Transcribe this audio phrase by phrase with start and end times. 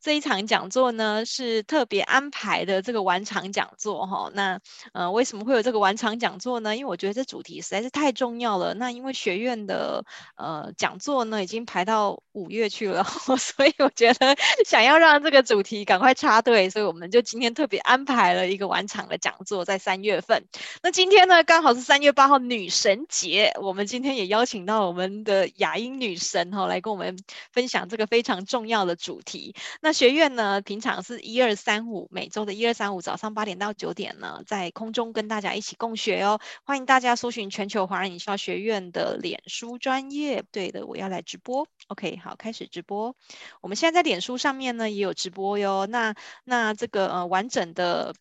[0.00, 4.60] 这一场讲座呢是特别安排的这个晚场讲座哈，那
[4.92, 6.76] 呃为什么会有这个晚场讲座呢？
[6.76, 8.74] 因为我觉得这主题实在是太重要了。
[8.74, 10.04] 那因为学院的
[10.36, 13.02] 呃讲座呢已经排到五月去了，
[13.36, 20.46] 所以我觉得想要让这个主题赶快插队，所以我们就今天特别安排了一个晚场的讲座，在三月份。
[20.82, 27.16] 那今天呢刚好是三月八号女神节，我们今天也邀请到我们的雅英女神哈来跟我们
[27.52, 29.33] 分享这个非常重要的主题。
[29.80, 36.40] 那学院呢，平常是一二三五，每周的一二三五早上八点到九点呢，在空中跟大家一起共学哦。
[36.64, 40.44] 欢迎大家搜寻全球华人营销学院的脸书专业。
[40.52, 41.66] 对的，我要来直播。
[41.88, 43.16] OK，好，开始直播。
[43.60, 45.86] 我们现在在脸书上面呢也有直播哟。
[45.86, 46.14] 那
[46.44, 48.14] 那这个呃完整的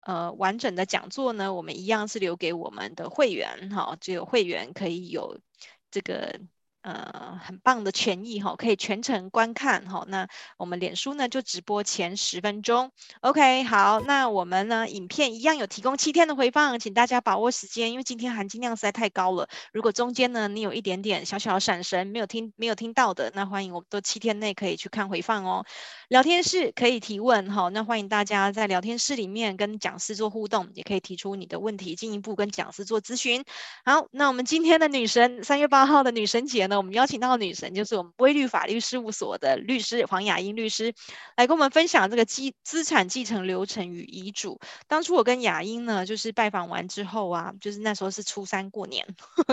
[0.00, 5.40] 呃完整的讲座呢，我们一样是留给我们的会员哈，只有会员可以有
[5.90, 6.38] 这个。
[6.82, 10.04] 呃，很棒的权益哈，可以全程观看哈。
[10.08, 14.00] 那我们脸书呢就直播前十分钟，OK，好。
[14.00, 19.48] 那我们呢影片一样有提供七天的回放，请大家把握时间，因为今天含金量实在太高了。
[19.72, 25.64] 如果中间呢你有一点点小小的闪神没有听没有听到的，那欢迎我们都七天内可以去看回放哦。
[26.08, 33.44] 聊天室可以提问哈，那欢迎大家在聊天室里面跟讲师做互动，也可以提出你的问题，进一步跟讲师做咨询。
[33.84, 40.94] 好，那我们今天的女神三月八号的女神节那我们邀请到的女神就是我们威律法律事务所的律师黄雅英律师，
[41.36, 44.58] 来跟我们分享这个继资产继承流程与遗嘱。
[44.88, 49.06] 当初我跟雅英呢，就是拜访完之后啊，就是那时候是初三过年，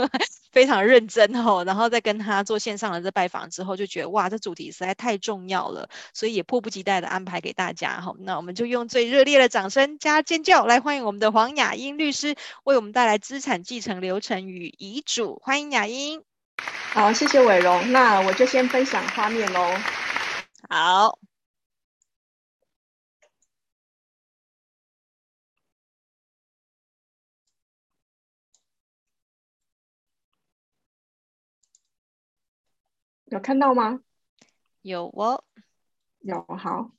[0.53, 8.15] 非常认真哦，然后再跟她做线上的这拜访之后，就觉得哇，这主题实在太重要了，所以也迫不及待的安排给大家哈。
[8.19, 15.41] 那我们就用最热烈的掌声加尖叫来欢迎我们的黄雅英律师，为我们带来资产继承流程与遗嘱。
[15.43, 16.28] 欢迎雅英。
[16.91, 17.91] 好，谢谢伟荣。
[17.91, 19.69] 那我就先分享画面喽。
[20.69, 21.19] 好，
[33.25, 33.99] 有看到吗？
[34.81, 35.43] 有哦，
[36.21, 36.98] 有，好。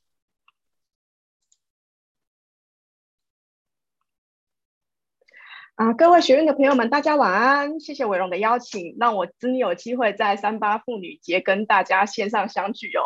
[5.81, 7.81] 啊，各位学院的朋友们，大家晚安！
[7.81, 13.01] 谢谢伟荣的邀请，让我真有机会在三八妇女节跟大家线上相聚哦。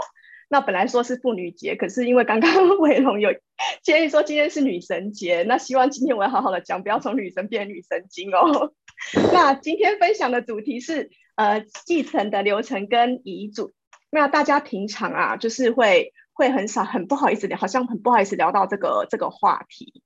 [0.49, 3.31] 那本来说是妇女节，可是因为刚刚 伟荣有
[3.85, 8.73] 建议说今天是女神节，那希望今天我要好好的讲，不要从女神变女神经哦。
[9.33, 13.73] 那今天分享的主题是呃继承的流程跟遗嘱。
[14.11, 20.03] 那大家平常啊，就是会会很少很不好意思聊，好像很不好意思聊到这个这个话题。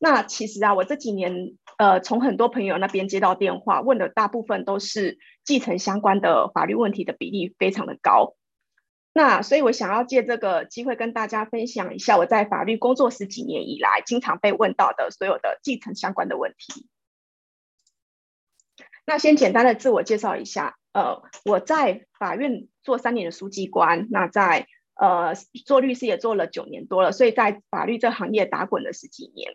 [0.00, 8.36] 那其实啊，我这几年呃，从很多朋友那边接到电话，问的大部分都是继承相关的法律问题的比例非常的高。
[9.12, 16.86] 那所以我想要借这个机会跟大家分享一下我在法律工作十几年以来，经常被问到的所有的继承相关的问题。
[19.04, 29.50] 那先简单的自我介绍一下，呃，我在法院做三年的书记官，那在呃做律师也做了九年多了，所以在法律这行业打滚了十几年。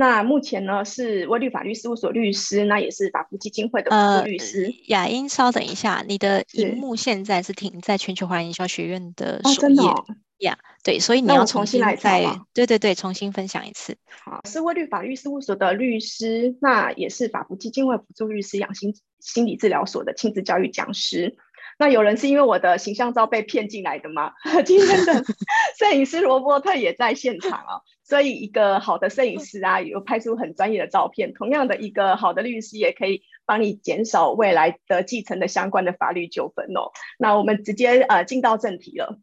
[0.00, 4.64] 那目前呢是威律法律事务所律师，那也是法福基金会的辅助律师。
[4.64, 9.56] 呃、雅英，稍等一下，你的荧幕现在是停在全球华人营销学院的首页。
[9.56, 10.06] 哦，真的哦？
[10.38, 12.24] 呀，yeah, 对，所以你要重新来再，
[12.54, 13.94] 对对对，重新分享一次。
[14.24, 21.36] 好，是威律法律事务所的律师，那也是法福基金会辅助律师养心心理治疗所的亲子教育讲师。
[21.80, 24.34] 那有人是因为我的形象照被骗进来的吗？
[24.66, 25.24] 今天的
[25.78, 31.32] 摄影师罗伯特也在现场哦，所以一个好的摄影师啊，有拍出很专业的照片。
[31.32, 36.92] 同样的一个好的律师也可以帮你减少未来的继承的相关的法律纠纷哦。
[37.18, 39.18] 那我们直接呃进到正题了。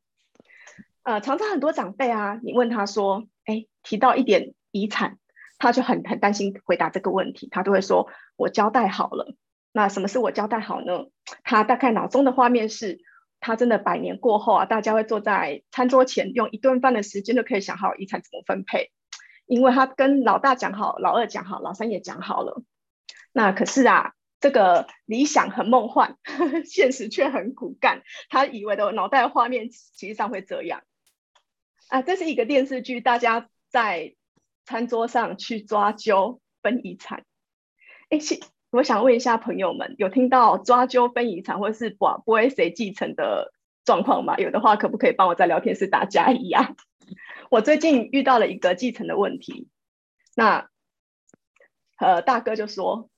[1.03, 5.19] 呃，常常很多长辈啊，你问他说，哎，提到一点遗产，
[5.59, 9.35] 他就很很担心回答这个问题，他都会说我交代好了。
[9.77, 11.05] 那什么是我交代好呢？
[11.43, 12.99] 他大概脑中的画面是，
[13.39, 18.91] 他真的百年过后啊，大家会坐在餐桌前，用一顿饭的时间就可以想好遗产怎么分配，
[19.45, 22.63] 因为他跟老大讲好，老二讲好，老三也讲好了。
[23.33, 28.01] 那可是啊，这个理想很梦幻，呵呵，现实却很骨干。
[28.29, 30.81] 他以为的脑袋画面，实际上会这样
[31.89, 34.15] 啊，这是一个电视剧，大家在
[34.65, 37.25] 餐桌上去抓阄分遗产，
[38.09, 38.17] 哎，
[38.71, 43.53] 我想问一下朋友们，有听到抓阄分遗产或是不不会谁继承的
[43.85, 44.37] 状况吗？
[44.37, 46.75] 有的话，可不可以帮我在聊天室打加一啊？
[47.49, 49.69] 我最近遇到了一个继承的问题，
[50.35, 50.69] 那
[51.97, 53.09] 呃大哥就说，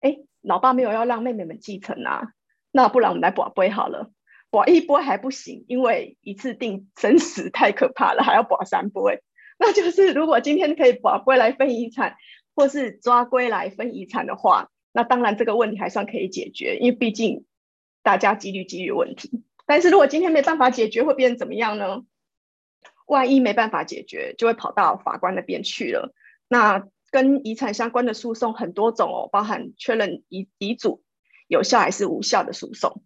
[0.00, 2.32] 哎，老爸没有要让妹妹们继承啊，
[2.72, 4.10] 那不然我们来把杯好了，
[4.50, 9.12] 博一波还不行，因为一次定生死太可怕了，还要把三波。
[9.58, 12.16] 那就是如果今天可以把杯来分遗产，
[12.54, 17.44] 或是抓龟来分遗产的话，那当然这个问题还算可以解决，因为毕竟
[18.02, 19.44] 大家几率几率问题。
[19.66, 22.06] 但是如果今天没办法解决，会变成怎么样呢？
[23.06, 26.14] 万一没办法解决，就会跑到法官那边去了。
[26.48, 31.04] 那跟遗产相关的诉讼很多种哦，包含确认遗遗嘱
[31.46, 33.02] 有效还是无效的诉讼，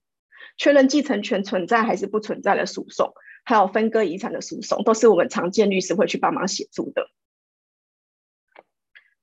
[0.57, 7.09] 确认继承权存在还是不存在的诉讼，还有分割遗产的诉讼，都是我们常见律师会去帮忙协助的。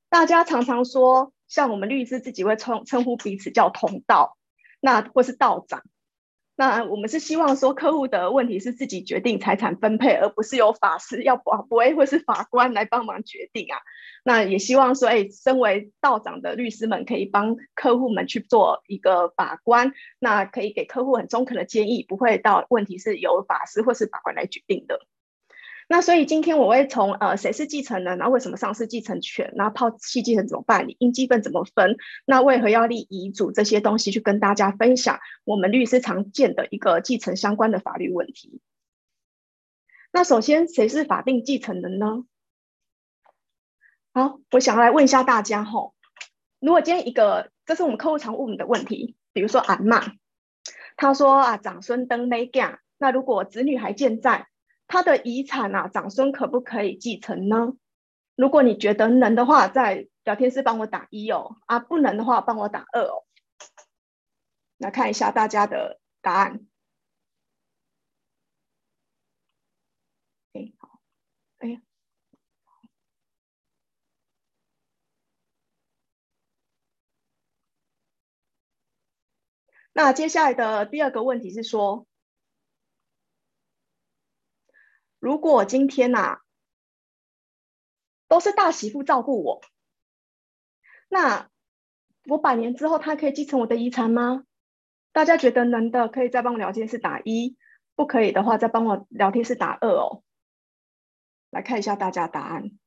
[0.10, 4.38] 大家常常说，像我们律师自己会称称呼彼此叫同道，
[4.80, 5.84] 那或是道长。
[6.60, 13.78] 那我们是希望说，客户的问题是自己决定财产分配，而不是由法师要博杯或是法官来帮忙决定啊。
[14.24, 25.00] 那也希望说，哎，身为道长的律师们可以帮客户们去做一个把关，那可以给客户很中肯的建议，不会到问题是由法师或是法官来决定的。
[25.90, 31.96] 那所以今天我会从呃谁是继承人，然后为什么丧失继承权，然后抛弃继承怎么办理，应继分怎么分，
[32.26, 38.60] 那为何要立遗嘱这些东西去跟大家分享我们律师常见的一个继承相关的法律问题。
[40.12, 42.26] 那首先谁是法定继承人呢？
[44.14, 45.96] 好，我想要来问一下大家吼，
[46.60, 50.04] 如果今天一个这是我们客户常问我们的问题，比如说阿妈，
[50.98, 54.48] 他说啊长孙登没干，那如果子女还健在。
[54.88, 57.74] 他的遗产啊，长孙可不可以继承呢？
[58.36, 63.26] 如果你觉得能的话，在聊天室帮我打一哦，啊，不能的话帮我打二哦。
[64.78, 66.68] 来看一下大家的答案。
[70.54, 71.00] 哎，好，
[71.60, 71.82] 哎呀，
[79.94, 82.07] 那接下来的第二个问题是说。
[85.20, 86.42] 如果今天呐、啊，
[88.28, 89.62] 都是大媳妇照顾我，
[91.10, 91.50] 那
[92.26, 94.44] 我百年之后，他可以继承我的遗产吗？
[95.12, 97.56] 大家觉得能的，可以再帮我聊天室打一；
[97.96, 100.24] 不可以的话，再帮我聊天室打二哦。
[101.50, 102.78] 来看一下大家答案。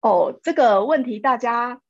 [0.00, 1.80] 哦，这个问题大家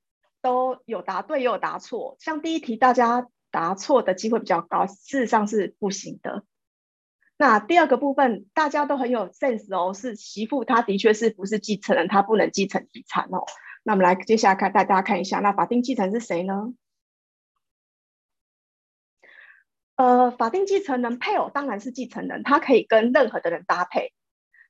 [0.42, 2.16] 都有答对，也有答错。
[2.20, 6.44] 像第一题，大家答错的机会比较高，事实上是不行的。
[7.42, 13.44] 那第二个部分，大家都很有 sense 哦，是媳妇，她的确是不是继承人，她不能继承遗产哦。
[13.82, 16.72] 那我们来接下来看，带大家看一下，那法定继承是谁呢？
[19.96, 24.12] 呃，法定继承人配偶当然是继承人，他可以跟任何的人搭配。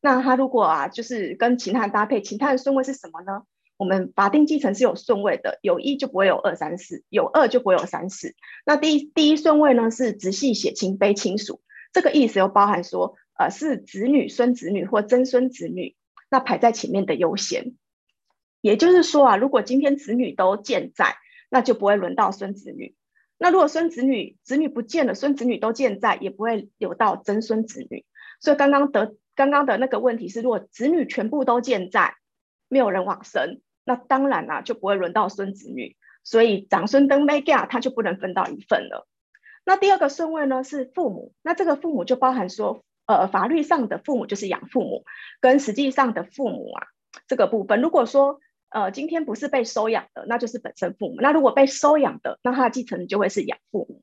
[0.00, 3.42] 那他如果啊，就是跟其他人搭配，其他的顺位是什么呢？
[3.76, 8.34] 我们法定继承是有顺位的，有一就不会有二三四，有二就不会有三四。
[8.64, 11.60] 那第一第一顺位呢是直系血亲非亲属。
[11.92, 15.94] 这个意思又包含说，呃，是子女、孙子女或曾孙子女，
[16.30, 17.74] 那排在前面的优先。
[18.60, 21.16] 也就是说啊，如果今天子女都健在，
[21.50, 22.94] 那就不会轮到孙子女。
[23.36, 28.04] 那如果孙子女子女不见了，孙子女都健在，也不会有到曾孙子女。
[28.40, 32.14] 所以刚刚的刚刚的那个问题是，如果子女全部都健在，
[32.68, 35.96] 没有人往生，那当然啦、就不会轮到孙子女。
[36.22, 39.08] 所以长孙登没嫁，他就不能分到一份了。
[39.64, 45.04] 那第二个顺位呢是父母，那这个父母就包含说，呃，法律上的父母就是养父母，
[45.40, 46.86] 跟实际上的父母啊
[47.28, 47.80] 这个部分。
[47.80, 48.40] 如果说
[48.70, 54.02] 呃今天不是被收养的，那就是本身父母；那如果被收养的，那他的继承人就会是养父母。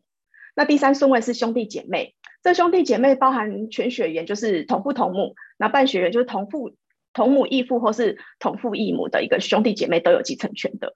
[0.56, 6.76] 那第三顺位是兄弟姐妹，这兄弟姐妹包含全血缘，就是同父同母；那半血缘就是同父
[7.14, 10.96] 同母异父或是同父异母的一个兄弟姐妹都有继承权的。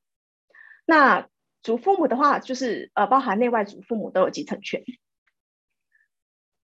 [0.85, 1.27] 那
[1.63, 4.83] 祖父母的话，就是呃，包含内外祖父母都有继承权。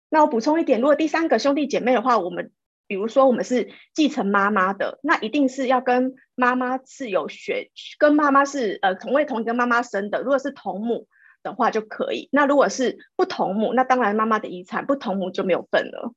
[0.08, 2.52] 那我补充一点，如果第三个兄弟姐妹的话，我们
[2.86, 10.22] 比如说我们是继承妈妈的，那一定是要跟妈妈是有血，跟妈妈是呃同为同一个妈妈生的。
[10.22, 11.08] 如果是同母
[11.42, 12.30] 的话就可以。
[12.32, 16.14] 那如果是不同母，那当然妈妈的遗产不同母就没有份了。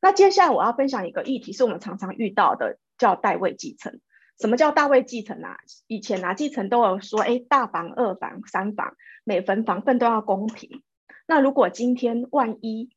[0.00, 4.00] 那接下来我要分享一个议题，是我们常常遇到的，叫代位继承。
[4.38, 5.58] 什么叫大位继承啊？
[5.86, 10.82] 以前啊，继承都有说，哎，大房、二房、三房，每分房份都要公平。
[11.26, 12.90] 那如果今天万一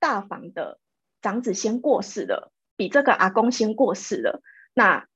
[0.00, 0.80] 大房的
[1.20, 5.06] 长子先过世了，比这个阿公先过世了，那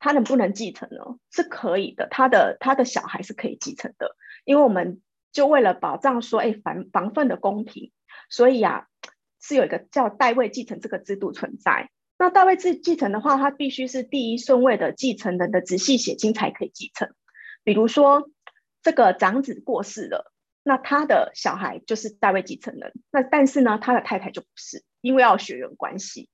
[0.00, 1.18] 他能不能继承呢？
[1.30, 5.00] 是可以的，他的他的小孩是可以继承的，因为我们
[5.30, 7.92] 就为了保障说，哎，房房份的公平，
[8.28, 8.88] 所以啊，
[9.40, 11.90] 是有一个叫代位继承这个制度存在。
[12.18, 17.14] 那代位继继承的话，他必须是第一顺位的继承人的直系血亲才可以继承。
[17.62, 18.28] 比如说，
[18.82, 20.32] 这个长子过世了，
[20.64, 22.92] 那他的小孩就是代位继承人。
[23.12, 26.28] 那但是呢，他的太太就不是，因为要血缘关系。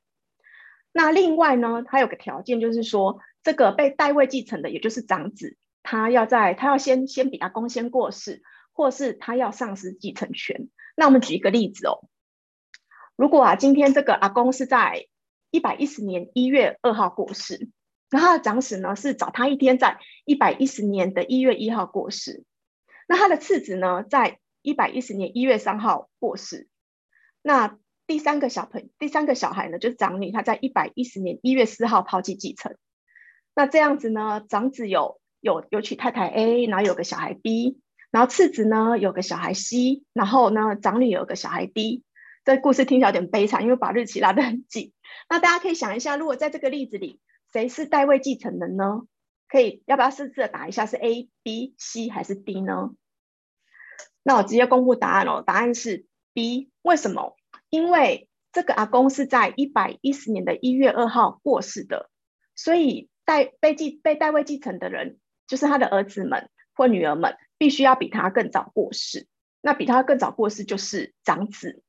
[0.90, 10.68] 那另外呢，他有个条件，就是说，这个被代位继承的，也就是长子，他要在他要先先比阿公先过世，或是他要丧失继承权。
[10.96, 12.08] 那我们举一个例子哦，
[13.16, 15.08] 如果啊，今天这个阿公是在
[15.54, 17.70] 一百一十年一月二号过世，
[18.10, 22.42] 那他的长子呢是早他一天，在一百一十年的一月一号过世。
[23.06, 26.66] 那他的次子呢，在一百一十年一月三号过世。
[27.40, 32.74] 那第三个小朋第三个小孩呢，就是长女，她在一百一十年一月四号抛弃继承。
[33.54, 37.78] 那这样子呢，长子有有有娶太太 A，然后有个小孩 B，
[38.10, 42.02] 然后次子呢有个小孩 C，然后呢长女有个小孩 D。
[42.44, 44.92] 这故事听起来有点悲惨，因为把日期拉得很紧。
[45.28, 47.20] 那大家可以想一下，如果在这个例子里，
[47.52, 49.02] 谁是代位继承人呢？
[49.48, 52.90] 可以要不要试着打一下是 A、B、C 还是 D 呢？
[54.22, 56.70] 那我直接公布答案哦，答案是 B。
[56.82, 57.36] 为什么？
[57.68, 62.10] 因为这个阿公是在一百一十年的一月二号过世的，
[62.56, 69.26] 所以代被继被代位继承的人，就是他的儿子们或女儿们，必须要比他更早过世。
[69.60, 71.82] 那比他更早过世就是长子。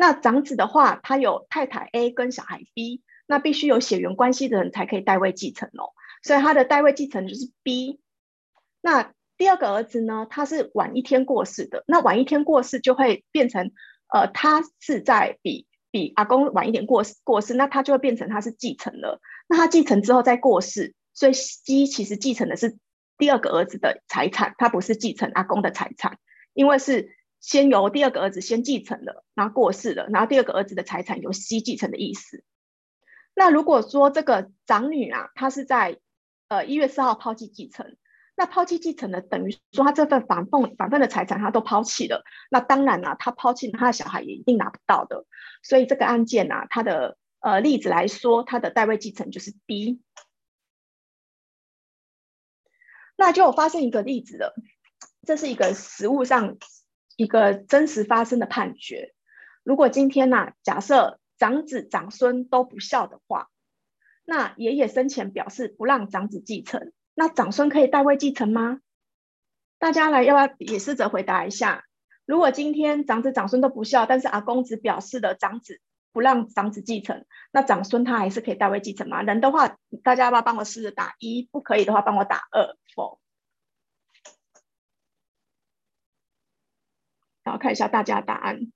[0.00, 5.92] 那长子的话，他有太太 A 跟小孩 B，那必须有血缘关系的人才可以代位继承哦。
[6.22, 8.00] 所以他的代位继承就是 B。
[8.80, 13.72] 那第二个儿子呢，他是晚一天过世的，那晚一天过世就会变成，
[14.08, 19.20] 呃，他是在比比阿公晚一点过世过世，那他就会变成他是继承了。
[19.48, 22.78] 那他继承之后再过世，所以 C 其实继承的是
[23.18, 26.16] 第二个儿子的财产，他不是继承阿公的财产，
[26.54, 27.19] 因为是。
[27.40, 32.44] 先由第二个儿子先继承了，然后过世了，然后第二个儿子的财产由 C 继承的意思。
[33.34, 35.98] 那如果说这个长女啊，她是在
[36.48, 37.96] 呃一月四号抛弃继承，
[38.36, 45.24] 那抛弃继承的等于说她这份反份反份的财产她都抛弃了，那当然啦、啊，她抛弃她的小孩也一定拿不到的。
[45.62, 50.02] 所以这个案件啊，它的呃例子来说，它的代位继承就是 B。
[53.16, 54.54] 那就发生一个例子了，
[55.26, 56.58] 这是一个实物上。
[57.20, 59.12] 一个真实发生的判决。
[59.62, 63.50] 如果今天呢、啊，假设长子长孙都不孝的话，
[64.24, 68.80] 那爷爷生前表示不让长子继承，那长孙可以代位继承吗？
[69.78, 71.84] 大家来要不要也试着回答一下？
[72.24, 79.20] 如果今天长子长孙都不孝，但是阿公只表示了长子不让长子继承，那长孙他还是可以代位继承吗？
[79.20, 81.46] 能的话，大家要不要帮我试着打一？
[81.52, 82.78] 不可以的话，帮我打二。
[82.96, 83.20] 否。
[87.42, 88.72] 然后看一下大家的答案，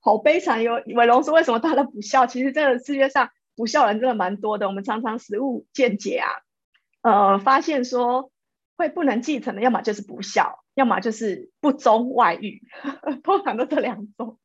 [0.00, 0.82] 好悲惨哟！
[0.86, 2.26] 伟龙说：“为什么他的不孝？
[2.26, 4.68] 其实这个世界上不孝人真的蛮多的。
[4.68, 6.28] 我们常常实务见解啊，
[7.00, 8.30] 呃，发现说
[8.76, 12.62] 会不能继承的，要么就是不孝，要么就是不忠外遇，
[13.24, 14.38] 通常都这两种。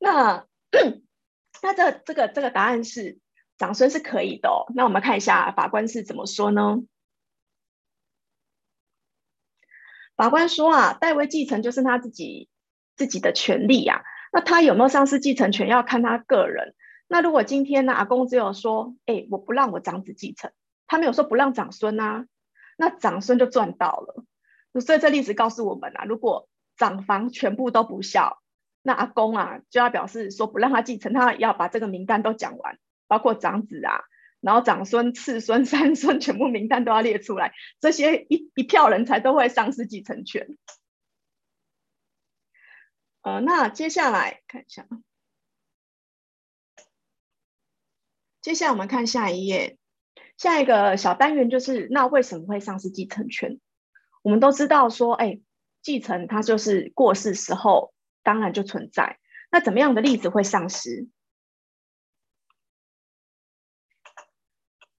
[0.00, 0.46] 那
[1.62, 3.18] 那这这个这个答案是
[3.58, 4.64] 长孙是可以的哦。
[4.74, 6.78] 那我们看一下法官是怎么说呢？”
[10.16, 12.48] 法官说啊，代位继承就是他自己
[12.96, 16.74] 自己的权利呀、那他有没有丧失继承权，要看他个人。
[17.08, 20.52] 那如果今天呢，阿公只有说，哎、我不让我长子继承，
[20.86, 22.26] 他没有说不让长孙啊，
[22.76, 24.24] 那长孙就赚到了。
[24.80, 28.38] 所以这历史告诉我们啊，如果长房全部都不孝，
[28.82, 34.02] 那阿公啊就要表示说不让他继承，他要把这个名单都讲完，包括长子啊。
[34.44, 40.58] 然后长孙、次孙、 三孙全部名单都要列出来，这些一一票人才都会丧失继承权。
[43.22, 44.86] 呃，那接下来看一下，
[48.42, 49.78] 接下来我们看下一页，
[50.36, 53.58] 下一个小单元就是那为什么会丧失继承权？
[54.20, 55.40] 我们都知道说，哎，
[55.80, 59.18] 继承它就是过世时候当然就存在，
[59.50, 61.08] 那怎么样的例子会丧失？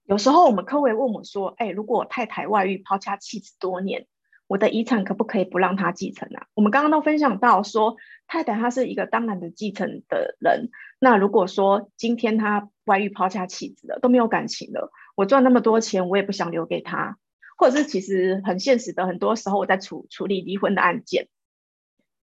[0.06, 4.06] 有时候我们客户会问我说：“哎，如果我太太外遇抛家弃子多年，
[4.46, 7.96] 我的遗产可不可以不让她继承啊？”我们刚刚都分享到说，
[8.28, 10.70] 太太她是一个当然的继承的人。
[11.00, 17.18] 那如果说今天她外遇抛家弃子了，都没有感情了，我赚那么多钱，我也不想留给她，
[17.58, 21.26] 或者是其实很现实的，很多时候我在处处理离婚的案件，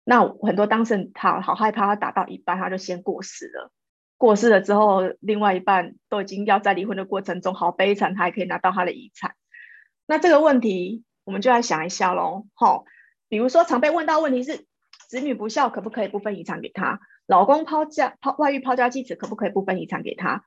[0.03, 3.71] 那很多当事人他好害怕，他打到一半他就先过世了。
[4.17, 9.35] 过世了之后，另外一半都已经要在离婚的过程中，好悲惨，他还可以拿到他的遗产。
[10.07, 12.47] 那这个问题，我们就来想一下喽。
[12.55, 12.85] 好，
[13.29, 14.67] 比如说常被问到问题是，
[15.09, 17.01] 子女不孝可不可以不分遗产给他？
[17.27, 20.45] 老公抛家抛外遇抛家弃子，可不可以不分遗产给他？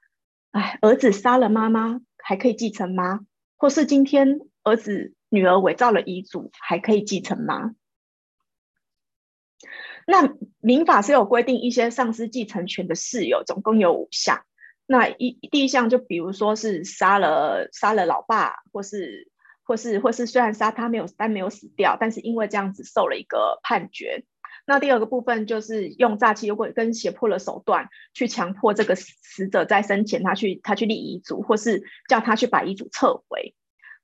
[0.51, 3.19] 哎，儿子杀了妈妈，还可以继承吗？
[3.57, 7.75] 或是今天儿子女儿伪造了遗嘱，还可以继承吗？
[10.11, 14.41] 那民法是有规定一些丧失继承权的事由，总共有五项。
[14.87, 19.29] 那一第一项就比如说是杀了杀了老爸，或是
[19.61, 24.23] 或是或是虽然杀他没有但没有死掉，但是因为这样子受了一个判决。
[24.65, 33.53] 那第二个部分就是用诈欺，如果跟胁迫的手段去强迫这个死者在生前他去他去立遗嘱，或是叫他去把遗嘱撤回。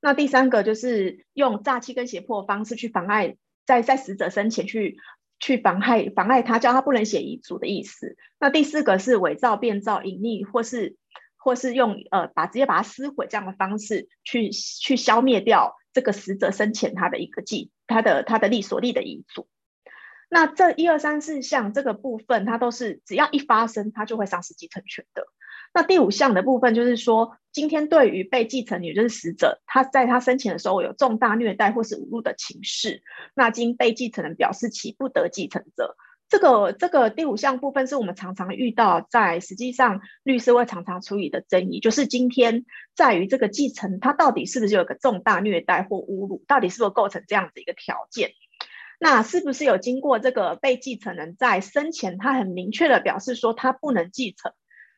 [0.01, 4.99] 那第三个就是用诈欺跟胁迫的方式去妨碍在在死者生前去。
[5.39, 8.15] 去妨害妨碍他，叫他不能写遗嘱的意思。
[8.39, 10.95] 那第四个是伪造、变造、隐匿，或是
[11.37, 19.47] 或是用呃把直接把它撕毁这样的方式去去消灭掉这个死者生前他的一个记他的他的立所立的遗嘱。
[20.27, 25.27] 那这一二三四项这个部分，它都是只要一发生，它就会丧失继承权的。
[25.75, 33.03] 那第五项的部分就是说，今天对于被继承女，就是死者，他在他生前的时候有重大虐待或是侮辱的情事，
[33.35, 35.97] 那经被继承人表示其不得继承者，
[36.29, 42.63] 这个这个第五项部分是我们常常遇到，在实际上律师会常常处理的争议，就是今天
[42.95, 48.31] 在于这个继承他到底是不是有个重大虐待或侮辱，到底是不是构成这样子一个条件？
[48.97, 54.53] 那是不是有经过这个被继承人在生前他很明确的表示说他不能继承？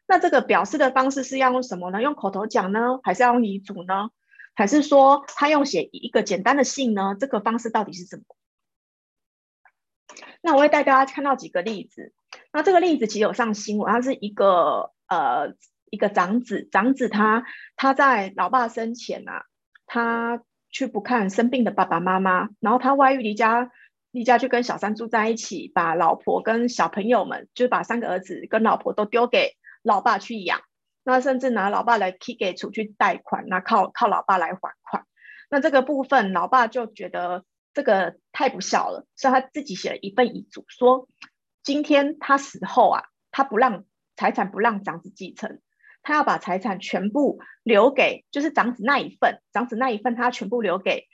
[0.07, 2.01] 那这个表示的方式是要用什么呢？
[2.01, 4.09] 用口头讲呢，还是要用遗嘱呢？
[4.55, 7.15] 还是说他用写一个简单的信呢？
[7.19, 8.23] 这个方式到底是什么？
[10.41, 12.13] 那我会带大家看到几个例子。
[12.53, 15.53] 那这个例子其实有上新闻，他是一个呃
[15.89, 17.43] 一个长子，长子他
[17.75, 19.43] 他在老爸生前啊，
[19.85, 23.71] 他去不看生病的爸爸妈妈，然后他外遇离家，
[24.11, 29.56] 离家去跟小三住在一起，把老婆跟小朋友们，就是把三个儿子跟老婆都丢给。
[29.87, 30.59] 老爸去养，
[31.05, 35.05] 那甚至拿老爸来提给出去贷款，那靠靠老爸来还款。
[35.49, 41.07] 那这个部分，老爸就觉得这个太不孝了，所以他自己写了一份遗嘱，说
[41.63, 43.85] 今天他死后啊，他不让
[44.17, 45.61] 财产不让长子继承，
[46.03, 51.07] 他要把财产全部留给，就是长子那一份，长子那一份他全部留给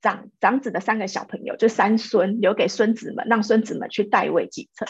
[0.00, 4.88] 长长子的三个小朋友，就三孙留给孙子们，让孙子们去代位继承。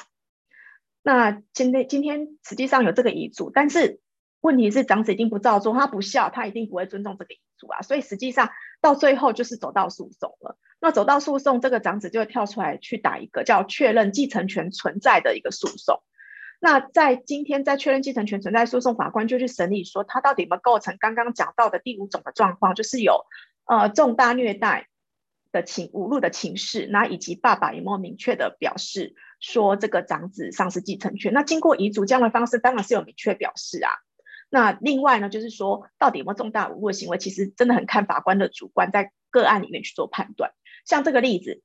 [1.03, 4.01] 那今天今天实际上有这个遗嘱，但是
[4.41, 7.81] 问题是长子已经不照做，他不孝，他一定不会尊重这个遗嘱啊。
[7.83, 10.59] 所以实际上到最后就是走到诉讼了。
[10.81, 16.03] 那走到诉讼，这个长子就会跳出来去打一个叫确认继承权存在的一个诉讼。
[16.61, 23.25] 那在今天在确认继承权存在诉讼，法官就去审理说他到底有没有构成刚刚讲到的第五种的状况，就是有
[23.65, 24.89] 呃重大虐待
[25.53, 29.15] 的情侮辱的情事，那以及爸爸有没有明确的表示。
[29.41, 33.93] 说这个长子丧失继承权，那经过遗嘱这样的方式，当然是有明确表示啊。
[34.51, 40.53] 那另外呢，就是说到底有没有重大侮辱的行为，其实真的很看法官的主观，在个案里面去做判断。
[40.85, 41.63] 像这个例子，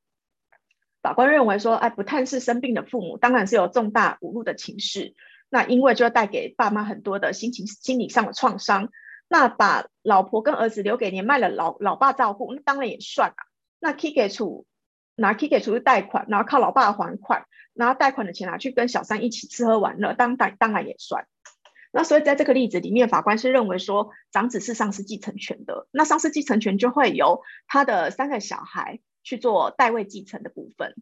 [1.01, 5.15] 法官认为说，哎，不探视生病的父母，当然是有重大侮辱的情事。
[5.49, 8.89] 那因为就要带给爸妈很多的心情、心理上的创伤。
[9.29, 13.41] 那把老婆跟儿子留给年迈的老老爸照顾，那当然也算啊。
[13.79, 14.65] 那可以给出
[15.15, 17.45] 拿可以给出去贷款，然后靠老爸还款。
[17.75, 21.25] 然后贷款的钱拿去跟小三一起吃喝玩乐，当当当然也算。
[21.91, 30.93] 那所以在这个例子里面，法官是认为说长子是丧失继承权的，那丧失继承权就会由他的三个小孩去做代位继承的部分。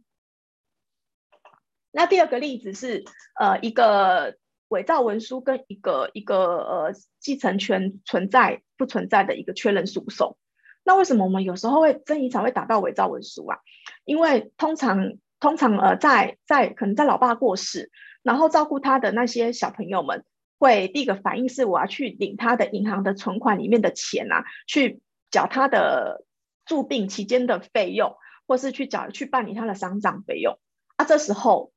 [1.92, 3.04] 那第二个例子是
[3.38, 4.38] 呃一个
[4.70, 10.38] 伪造文书跟一个一个呃继承权存在不存在的一个确认诉讼。
[10.84, 13.60] 那为什么我们有时候会争议才会打到伪造文书啊？
[14.06, 15.14] 因为通常。
[15.42, 17.90] 通常呃，在在可能在老爸过世，
[18.22, 20.24] 然后照顾他的那些小朋友们，
[20.60, 26.24] 会第一个反应是我要去领他的银行的存款里面的钱啊，去缴他的
[26.64, 30.60] 住病期间的费用，或是去缴去办理他的丧葬费用
[30.96, 31.06] 啊。
[31.06, 31.74] 这时候，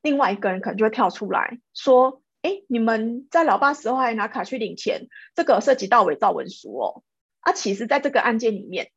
[0.00, 7.02] 另外一个人可能就会跳出来说：“哎，你们在老爸死后还拿卡去领钱，这个涉及到伪造文书哦。”
[7.40, 8.90] 啊，其实在这个案件里面，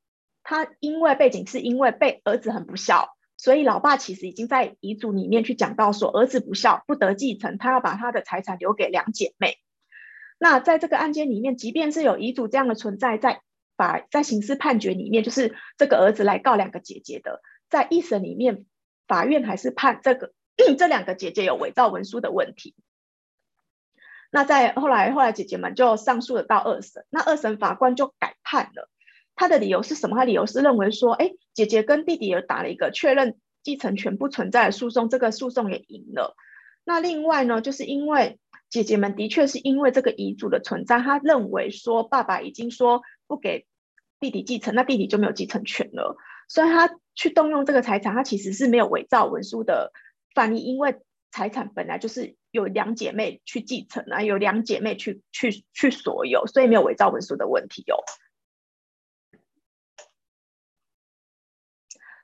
[0.43, 3.15] 他因为背景是因为被儿子很不孝。
[3.38, 9.58] 所以，老爸其实已经在遗嘱里面去讲到说，儿子不孝，不得继承，他要把他的财产留给两姐妹。
[10.38, 13.41] 那在这个案件里面，即便是有遗嘱这样的存在，在
[13.75, 18.67] 法在刑事判决里面，就是这个儿子来告两个姐姐的，在一审里面，
[19.08, 20.34] 法院还是判这个
[20.77, 22.75] 这两个姐姐有伪造文书的问题。
[24.30, 28.88] 那在后来，后来姐姐们就上诉了到二审，那二审法官就改判了。
[29.41, 30.15] 他的理由是什么？
[30.15, 36.36] 他理由是认为说，哎，姐姐跟弟弟有打了一个确认继承权不存在的诉讼，这个诉讼也赢了。
[36.84, 38.38] 那另外呢，就是因为
[38.69, 43.65] 姐姐们的确是因为这个遗嘱的存在，她认为说爸爸已经说不给
[44.19, 46.15] 弟弟继承，那弟弟就没有继承权了，
[46.47, 49.91] 所以她去动用这个财产，她其实是没有伪造文书的
[50.36, 50.99] 犯意，因为
[51.32, 57.97] 财产本来就是有两姐妹去继承啊，有两姐妹去去去所有，所以没有伪造文书的问题哦。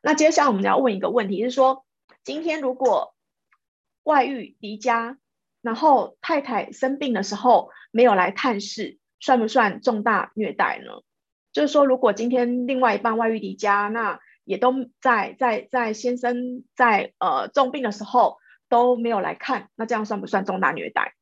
[0.07, 1.85] 那接下来我们要问一个问题，就是说
[2.23, 3.13] 今天如果
[4.03, 5.17] 外遇离家，
[5.61, 11.01] 然后太太生病的时候没有来探视，算不算重大虐待呢？
[11.51, 18.37] 就是说，如果今天另外一半外遇离家，那也都在在在先生在呃重病的时候
[18.69, 21.16] 都没有来看，那这样算不算重大虐待？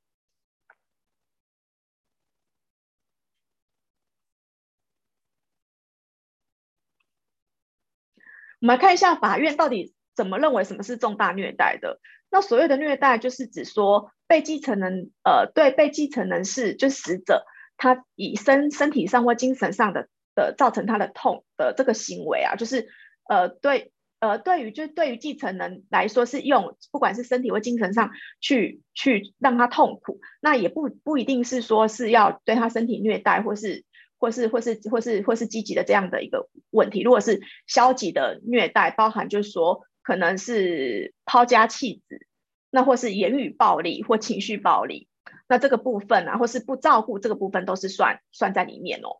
[8.62, 12.00] 我们来看一下法院到底怎么认为什么是重大虐待的。
[12.30, 17.46] 那所谓的虐待，就是指说被继承人呃对被继承人是就死者，
[17.78, 22.90] 他以身身体上或精神上的的造成他的痛的这个行为啊，就是
[23.30, 33.85] 呃对呃对于就对于继承人来说是用不管是身体或精神上去去让他痛苦，那也不不一定是说是要对他身体虐待或是。
[34.18, 42.26] 或是或是或是或是积极的这样的一个问题，如果是消极的虐待，包含就是说可能是抛家弃子，
[42.70, 45.08] 那或是言语暴力或情绪暴力，
[45.48, 49.18] 那这个部分啊，或是不照顾这个部分都是算算在里面哦。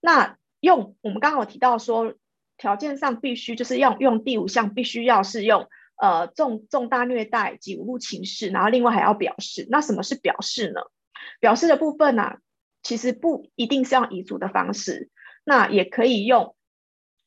[0.00, 2.14] 那用我们刚刚有提到说，
[2.56, 10.80] 条件上必须就是要用第五项，必须要是用呃重重大虐待及侮辱情事，然后另外还要表示，那什么是表示呢？
[11.40, 12.38] 表示的部分呢、啊？
[12.82, 15.10] 其实不一定是用遗嘱的方式，
[15.44, 16.54] 那也可以用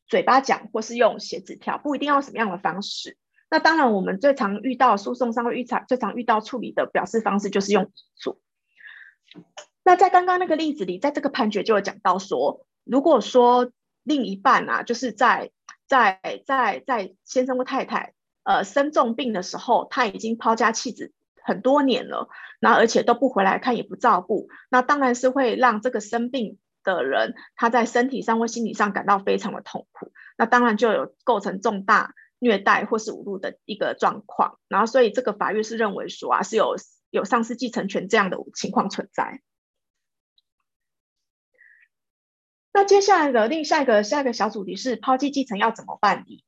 [0.07, 3.17] 嘴巴讲，或是用写纸条，不一定要什么样的方式。
[3.49, 8.41] 那当然，我们最常遇到诉讼上会遇常最常遇到处理的表示方式就是用遗嘱。
[9.83, 13.71] 那在刚刚那个例子里，在这个判决就有讲到说，如果说
[14.03, 15.51] 另一半啊，就是在
[15.85, 21.11] 在在在先生或太太呃生重病的时候，他已经抛家弃子。
[21.43, 36.75] 很多年了，然后而且都不回来看，也不照顾，那当然是会让这个生病的人他在身体上或心理上感到非常的痛苦，那当然就有构成重大虐待或是侮辱的一个状况，然后所以这个法院是认为说啊，是有
[37.09, 39.41] 有丧失继承权这样的情况存在。
[42.73, 46.45] 那接下来的另下一个下一个小主题是抛弃继承要怎么办理？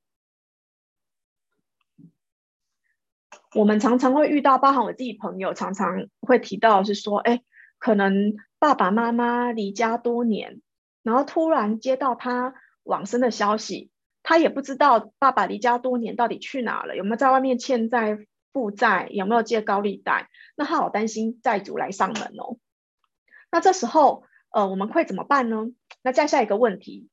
[3.56, 7.44] 我们常常会遇到，包含我自己朋友，常常会提到是说，哎，
[7.78, 10.62] 可能爸爸妈妈离家多年，
[11.04, 13.92] 然后突然接到他往生的消息，
[14.24, 22.58] 他也不知道爸爸离家多年到底去哪了，有没有在外面欠债负债，有没有借高利贷，那他好担心债主来上门哦。
[23.52, 25.68] 那这时候，呃，我们会怎么办呢？
[26.02, 27.08] 那再下一个问题，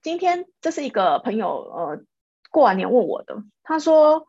[0.00, 2.04] 今天这是一个朋友，呃，
[2.50, 4.26] 过完年问我的，他说。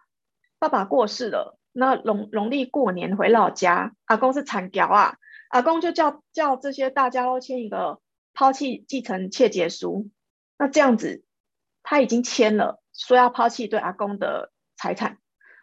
[0.64, 5.18] 爸爸过世了，那农农历过年回老家，阿公是产条啊，
[5.50, 8.00] 阿公就叫叫这些大家都签一个
[8.34, 10.10] 抛弃继承切结书。
[10.58, 11.26] 那这样子，
[11.84, 15.18] 他已经签了，说要抛弃对阿公的财产。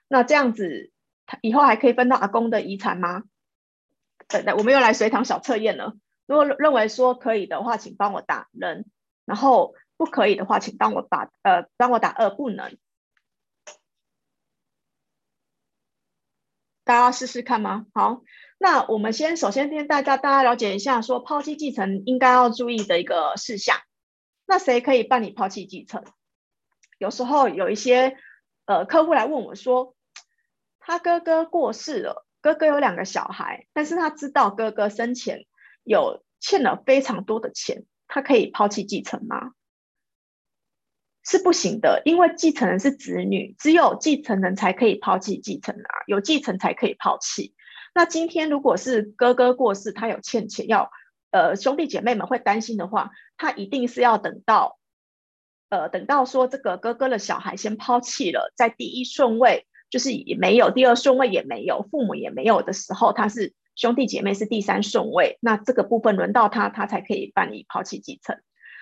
[0.07, 0.93] 那这样子，
[1.25, 3.23] 他以后还可以分到阿公的遗产吗？
[4.29, 5.95] 等等，我们又来随堂小测验了。
[6.27, 8.83] 如果认为说可以的话，请帮我打人；
[9.25, 12.77] 然后不可以的话，请帮我打呃，帮我打二不能。
[16.91, 17.87] 大家试试看吗？
[17.95, 18.23] 好，
[18.59, 23.77] 那我们先首先先大家大家了解一下，说抛弃继承应该要注意的一个事项。
[24.45, 26.03] 那谁可以办理抛弃继承？
[26.99, 28.17] 有时候有一些
[28.67, 29.95] 呃客户来问我说，
[30.81, 35.47] 他哥哥过世了，哥哥有两个小孩，但是他知道哥哥生前
[35.85, 39.53] 有欠了非常多的钱，他可以抛弃继承吗？
[41.25, 47.55] 是不行的，因为继承人是子女，只有继承人才可以抛弃继承啊，有继承才可以抛弃。
[47.95, 50.91] 那今天如果是哥哥过世，他有欠钱要，
[51.31, 54.79] 呃，兄弟姐妹们会担心的话，他一定是要等到，
[55.69, 68.41] 呃，等到说这个哥哥的小孩先抛弃了，在第一顺位就是也没有，第二顺位也没有，父母也没有的时候，他是兄弟姐妹是第三顺位，那这个部分轮到他，他才可以办理抛弃继承。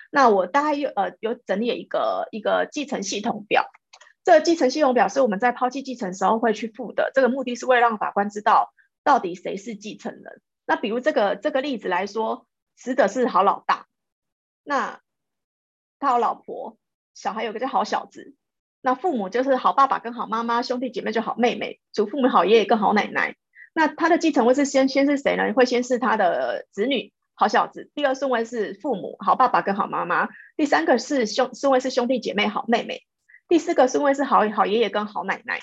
[0.09, 3.65] 那我大概有呃有整理一个一个继承系统表，
[4.23, 10.41] 这个继承系统表是我们在抛弃继承时候会去附的，这个目的是为了让法官知道到底谁是继承人。
[10.65, 13.87] 那比如这个这个例子来说，死者是好老大，
[14.63, 15.01] 那
[15.99, 16.77] 他有老婆，
[17.13, 18.35] 小孩有个叫好小子，
[18.81, 23.35] 那父母就是好爸爸跟好妈妈，兄弟姐妹就好妹妹，祖父母好爷爷跟好奶奶。
[23.73, 25.53] 那他的继承会是先先是谁呢？
[25.53, 33.03] 会先是他的子女好小子，第二顺位是父母好爸爸跟好妈妈，第三个是兄顺位是兄弟姐妹好妹妹，
[33.47, 35.61] 第四个顺位是好好爷爷跟好奶奶。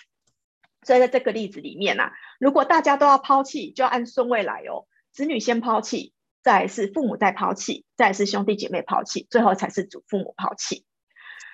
[0.86, 10.86] 所以在这个例子里面啊，如果大家都要抛弃，就要按顺位来哦，子女先抛弃，再是父母再抛弃，再是兄弟姐妹抛弃，最后才是祖父母抛弃。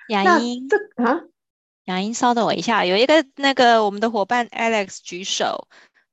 [0.07, 1.19] 雅音，这啊。
[1.83, 5.67] 雅音，稍等我一下，有一个那个我们的伙伴 Alex 举手，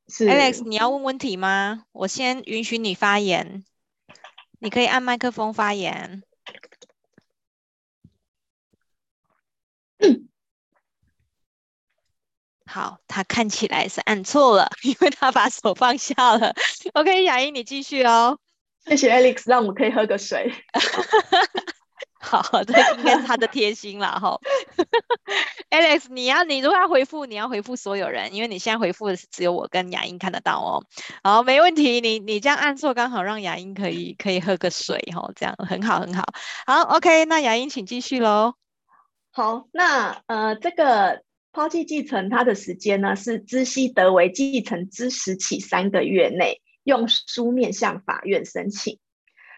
[0.09, 1.85] 是 Alex，你要问问题吗？
[1.93, 3.63] 我先允许你发言，
[4.61, 6.23] 你可以按麦克风发言。
[12.67, 16.55] 好，他看起来是按错了，因为他把手放下了。
[16.93, 18.39] OK，雅英，你继续哦。
[18.87, 20.53] 谢谢 Alex，让我可以喝个水。
[22.23, 24.39] 好，这应该是他的贴心了哈。
[25.71, 30.85] Alex，你要你如果要回复，你要回复所有人，因为你现在回复的是只有我跟雅音看得到哦。
[31.25, 36.25] 好，没问题，你你这样按错，刚好让雅音可以可以喝个水哈，这样很好很好。
[36.67, 38.53] 好，OK，那雅音请继续喽。
[39.31, 48.99] 好，那呃这个抛弃继承它的时间呢是知悉得为继承之时起三个月内，用书面向法院申请。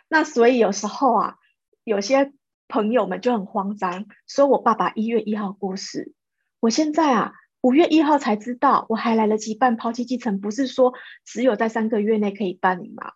[0.09, 1.35] 那所以有时候啊，
[1.83, 2.33] 有些。
[2.72, 6.14] 朋友们就很慌张，说我爸爸一月一号过世，
[6.58, 13.12] 我现在啊五月一号才知道，我还来得及办抛弃继承，不是说只有在三个月内可以办理吗？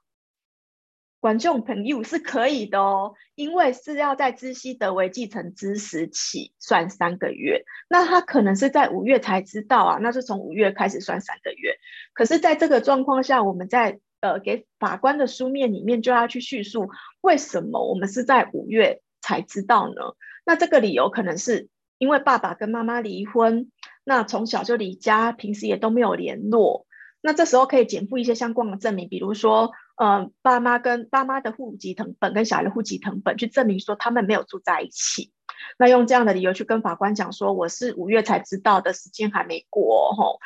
[1.21, 11.79] 观众朋友是可以的哦，因为是要在知悉得为继承之时起算三个月，那他可能是在五月才知道啊，那是从五月开始算三个月。
[12.13, 16.91] 可是，在这个状况下，我们在呃给法官的书面里面就要去叙述
[17.23, 19.01] 为什么我们是在五月。
[19.27, 20.15] 才知道呢。
[20.45, 23.73] 那这个理由可能是因为爸爸跟妈妈离婚，
[24.05, 26.87] 那从小就离家，平时也都没有联络。
[27.21, 35.33] 那这时候可以减负一些相关的证明，比如说，呃，爸妈跟爸妈的户籍成本跟小孩的户籍成本，去证明说他们没有住在一起。
[35.77, 40.39] 那用这样的理由去跟法官讲说，我是五月才知道的，时间还没过吼。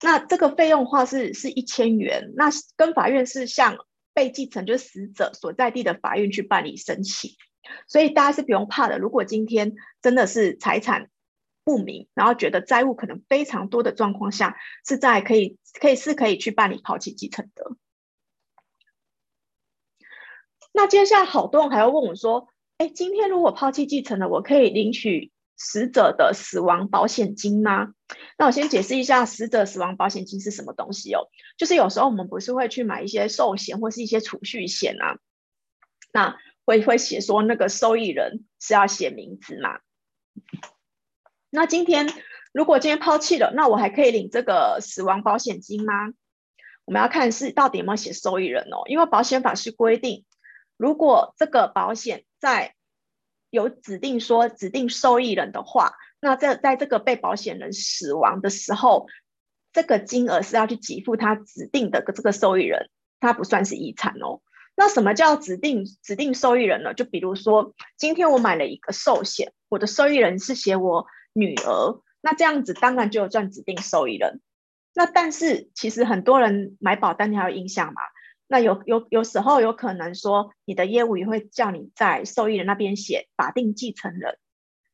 [0.00, 2.32] 那这个费用的话是是一千元。
[2.34, 3.76] 那跟法院是向
[4.14, 7.32] 被继承就是死者所在地的法院去办理申请。
[7.86, 8.98] 所以大家是不用怕的。
[8.98, 11.10] 如果今天真的是财产
[11.64, 17.76] 不明，然后觉得债务可能非常多的状况下，是在可以可以是可以去办理抛弃继承的。
[20.72, 22.48] 那接下来好多人还要问我说
[22.78, 27.94] ：“哎，今天如果抛弃继承了，我可以领取死者的死亡保险金吗？”
[28.38, 31.28] 那我先解释一下死者死亡保险金是什么东西哦。
[31.56, 35.18] 就是有时候我们不是会去买一些寿险或是一些储蓄险啊，
[36.12, 36.38] 那。
[36.66, 39.78] 会会写说那个受益人是要写名字嘛？
[41.48, 42.12] 那今天
[42.52, 45.92] 如果今天抛弃了，那我还可以领这个死亡保险金吗？
[46.84, 50.24] 我们要看是到底有没有写受益人哦，因为保险法是规定，
[50.76, 52.74] 如果这个保险在
[53.50, 59.06] 有指定说指定受益人的话，那在在这个被保险人死亡的时候，
[59.72, 64.42] 这个金额是要去给付他指定的这个受益人，他不算是遗产哦。
[64.78, 66.92] 那什么叫指定指定受益人呢？
[66.92, 74.42] 就比如说，今天我买了一个寿险，我的受益人是写我女儿，那这样子当然就有赚指定受益人。
[74.94, 77.94] 那但是其实很多人买保单，你还有印象吗？
[78.46, 84.36] 那有有有时候有可能说，你的业务也会叫你在受益人那边写法定继承人，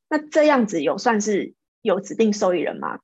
[0.08, 3.00] 那这样子有算是有指定受益人吗？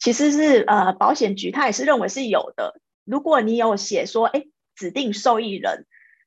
[0.00, 2.80] 其实是呃，保险局他也是认为是有的。
[3.04, 5.86] 如果你有写说，哎，指定受益人。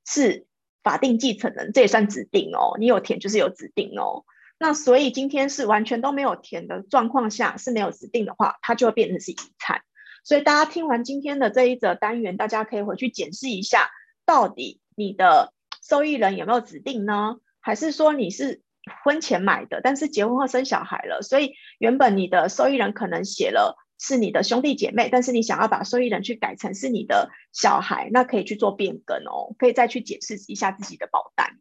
[0.09, 0.47] 是
[0.81, 2.75] 法定继承人，这也算指定哦。
[2.79, 4.25] 你有填就是有指定哦。
[4.57, 9.83] 那所以今天是完全都没有填的状况下，是没有指定的话，它就会变成是遗产。
[10.23, 13.91] 所以大家听完今天的这一则单元，大家可以回去检视一下，
[14.25, 15.53] 到底你的
[15.87, 17.37] 受益人有没有指定呢？
[17.61, 18.63] 还是说你是
[19.03, 23.77] 婚前买的，但是结婚后生小孩了，所以原本你的受益人可能写了。
[23.99, 31.59] 是你的兄弟姐妹，但是你想要把受益人去改成是你的小孩，那可以去做变更哦，可以再去解释一下自己的保单。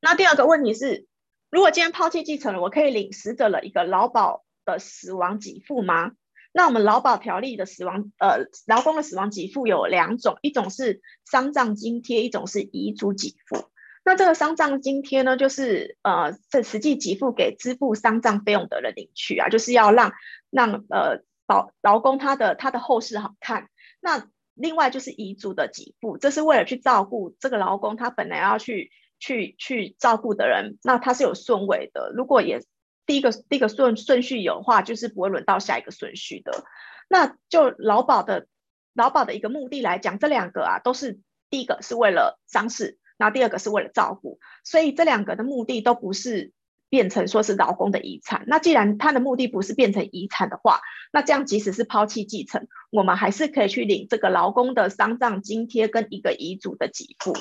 [0.00, 1.06] 那第二个问题是，
[1.50, 6.12] 如果今天抛弃继承了，我可以领死者的一个劳保的死亡给付吗？
[6.52, 13.70] 那我们劳保条例的死亡，呃，劳工的死亡给付有两种，一种是丧葬津贴，一种是遗嘱给付。
[14.08, 20.14] 那这个丧葬津贴呢，就是呃，这实际给付给支付丧葬费用的人领取啊，就是要让
[20.48, 23.68] 让呃保劳工他的他的后事好看。
[24.00, 32.10] 那另外就是遗嘱的给付，这是为了去照顾这个劳工他本来要去去去照顾的人，那他是有顺位的。
[32.16, 32.64] 如果也
[33.04, 36.64] 第一个第一个顺顺序有的话，就是不会轮到下一个顺序的。
[37.10, 38.46] 那就劳保的
[38.94, 46.52] 劳保的一个目的来讲，这两个啊都是第一个是为了丧事，那第二个是为了照顾，所以这两个的目的都不是
[46.88, 48.44] 变成说是劳工的遗产。
[48.46, 50.80] 那既然他的目的不是变成遗产的话，
[51.12, 57.34] 那这样即使是抛弃继承，我们还是可以去领这个劳工的丧葬津贴跟一个遗嘱的给付，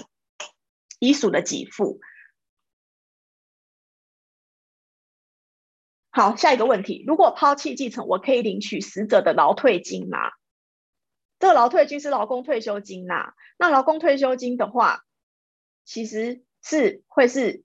[0.99, 2.01] 遗属的给付。
[6.09, 10.31] 好，下一个问题，如果抛弃继承，我可以领取死者的劳退金吗？
[11.37, 13.33] 这个劳退金是劳工退休金呐、啊。
[13.59, 15.03] 那劳工退休金的话，
[15.87, 17.63] 其实是会是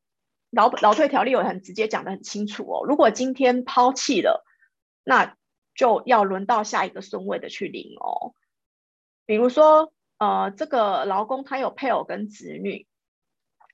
[0.50, 2.86] 劳劳退条例有很直接讲的很清楚哦。
[2.86, 4.46] 如果今天抛弃了，
[5.04, 5.36] 那
[5.74, 8.32] 就要轮到下一个顺位的去领哦。
[9.26, 12.86] 比如说，呃，这个劳工他有配偶跟子女，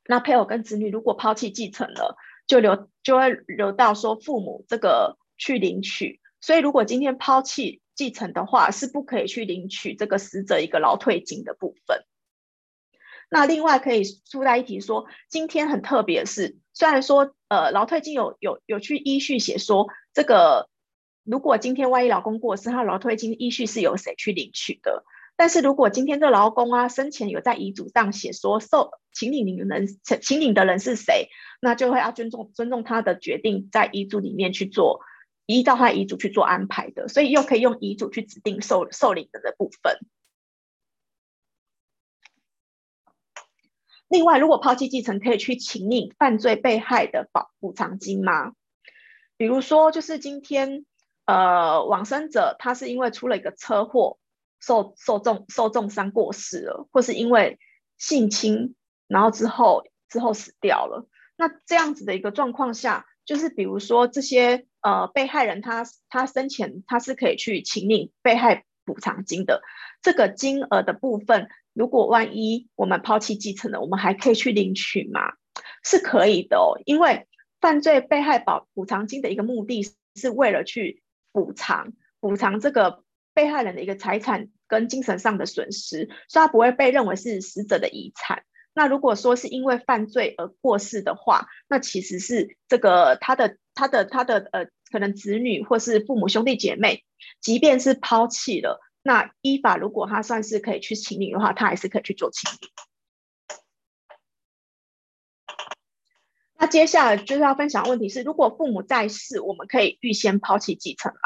[0.06, 2.16] 那配偶跟子女如果抛弃继承了。
[2.48, 12.06] 就留就会留到说父母这个去领取，所以如果今天抛弃继承的话，是不可以去领取这个死者一个劳退金的部分。
[13.30, 20.68] 那另外可以附带一提说，今天很特别是，虽然说呃劳退金有有有去依序写说，这个
[21.24, 25.04] 如果今天万一老公过世，他劳退金依序是由谁去领取的？
[25.36, 29.86] 但是如果今天这劳工啊生前有在遗嘱上写说受请领的人
[30.20, 31.28] 请领的人是谁，
[31.60, 35.00] 那就会要尊重尊重他的决定，在遗嘱里面去做
[35.46, 39.98] 依照他遗嘱去做安排的，所以又可以用遗嘱去指定受受领人的部分。
[44.08, 48.52] 另外，如果抛弃继承，可以去请领犯罪被害的保补偿金吗？
[49.36, 50.84] 比如说，就是今天
[51.26, 54.18] 呃往生者他是因为出了一个车祸。
[54.60, 57.60] 受受重受重伤过世了，或是因为
[57.96, 58.74] 性侵，
[59.06, 61.06] 然后之后之后死掉了。
[61.36, 69.62] 那这样子的一个状况下，就是比如说这些呃被害人他他生前他是可以去请领被害补偿金的。
[70.02, 75.20] 这个金额的部分，如果万一我们抛弃继承了，我们还可以去领取吗？
[75.84, 77.28] 是可以的哦，因为
[77.60, 83.04] 犯罪被害保补偿金的一个目的是为了去补偿补偿这个。
[83.34, 88.42] 被害人的一个财产跟精神上的损失，所以他不会被认为是死者的遗产。
[88.74, 97.04] 那如果说是因为犯罪而过世的话，那其实是这个他的他的他的呃，可能子女或是父母兄弟姐妹，
[97.40, 102.68] 即便是抛弃了，那依法如果他算是可以去请领的话，他还是可以去做请领。
[106.58, 111.20] 那接下来就是要分享问题是，如果父母在世，我们可以预先抛弃继承吗？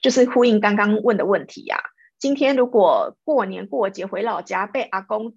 [0.00, 1.84] 就是呼应刚刚问的问题呀、啊。
[2.18, 5.36] 今天如果过年过节回老家，被阿公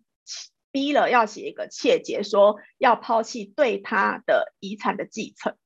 [0.72, 5.58] 逼了要写一个切结，说要抛弃对他的遗产的继承，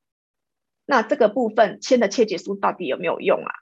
[0.87, 3.53] 那这个部分签的切结书到底有没有用啊？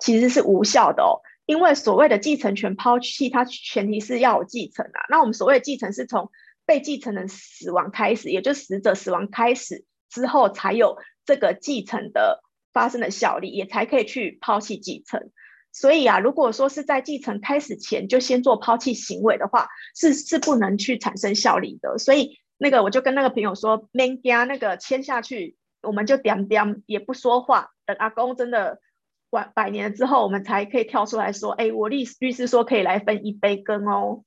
[0.00, 5.06] 其实是无效的哦，因为所谓的继承权抛弃，它前提是要有继承啊。
[5.08, 6.30] 那我们所谓的继承是从
[6.66, 12.42] 被继承人死亡开始，也就死者死亡开始之后，才有这个继承的。
[12.74, 15.28] 发生的效力，也才可以去抛弃继承。
[15.72, 21.98] 所以啊，如果说是在继承开始前就先做抛弃行为的话，是是不能去产生效力的。
[21.98, 28.80] 所以那个我就跟那个朋友说，免惊那个签下去，我们就点点也不说话，等阿公真的
[29.32, 34.24] 晚百年之后，我们才可以跳出来说，哎，我律律师说可以来分一杯羹哦。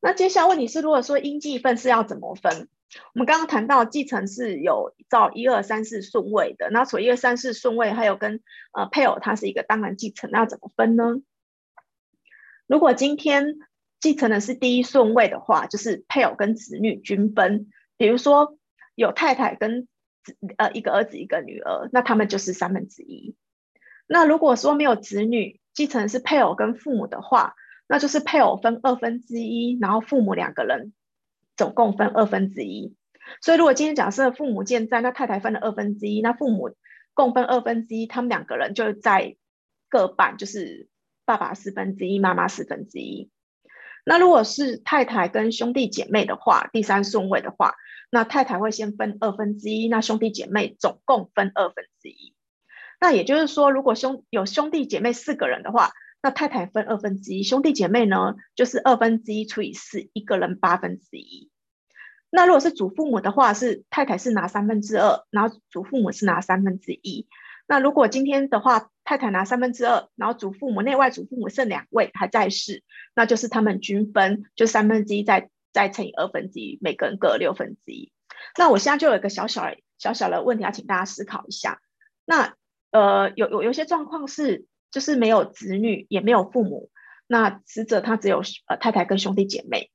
[0.00, 2.68] 那接下来问题是，如果说应继分是要怎么分？
[3.12, 8.40] 我们刚刚谈到继承是有照一二三四顺位的，那所以一二三四顺位还有跟
[8.72, 11.20] 呃配偶，它是一个当然继承，那要怎么分呢？
[12.66, 13.56] 如果今天
[14.00, 17.70] 继承的是第一顺位的话，就是配偶跟子女均分。
[17.98, 18.56] 比如说
[18.94, 19.86] 有太太跟
[20.56, 23.36] 呃一个儿子一个女儿，那他们就是三分之一。
[24.06, 27.54] 那如果说没有子女，继承是配偶跟父母的话，
[27.86, 30.92] 那就是配偶分二分之一，然后父母两个人。
[31.56, 32.94] 总共分二分之一，
[33.42, 36.76] 所以如果今天假设父母健在，那太太分了二分之一，那父母
[37.14, 39.34] 共分二分之一，他们两个人就在
[39.88, 40.88] 各半，就是
[41.24, 43.28] 爸爸四分之一，妈妈四分之一。
[44.08, 47.74] 那如果是太太跟兄弟姐妹的话，第三顺位的话，
[48.10, 52.34] 那太太会先分二分之一，那兄弟姐妹总共分二分之一。
[52.98, 55.90] 那也就是说，如果兄有兄弟姐妹四个人的话，
[56.22, 61.50] 那太太分二分之一，兄弟姐妹呢，就是二分之一除以四，一个人八分之一。
[62.30, 67.28] 那如果是祖父母的话，是太太是拿三分之二，然后祖父母是拿三分之一。
[67.68, 72.82] 那如果今天的话，太太拿三分之二，然后祖父母内外祖父母剩两位还在世，
[73.14, 78.10] 那就是他们均分，就三分之一再再乘以二分之一，每个人各六分之一。
[78.56, 79.66] 那我现在就有一个小小
[79.98, 81.80] 小小的问题要请大家思考一下。
[82.24, 82.54] 那
[82.90, 86.90] 呃，有有有些状况是，就是没有子女，也没有父母，
[87.26, 89.90] 那死者他只有呃太太跟兄弟姐妹。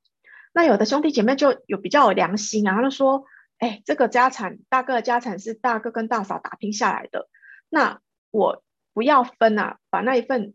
[0.54, 3.26] 那有的兄弟姐妹就有比较有良心啊，他就说，
[3.58, 7.28] 哎，这个家产，大哥的家产是大哥跟大嫂打拼下来的，
[7.74, 8.00] 那
[8.30, 8.64] 我
[8.94, 10.54] 不要分啊，把那一份，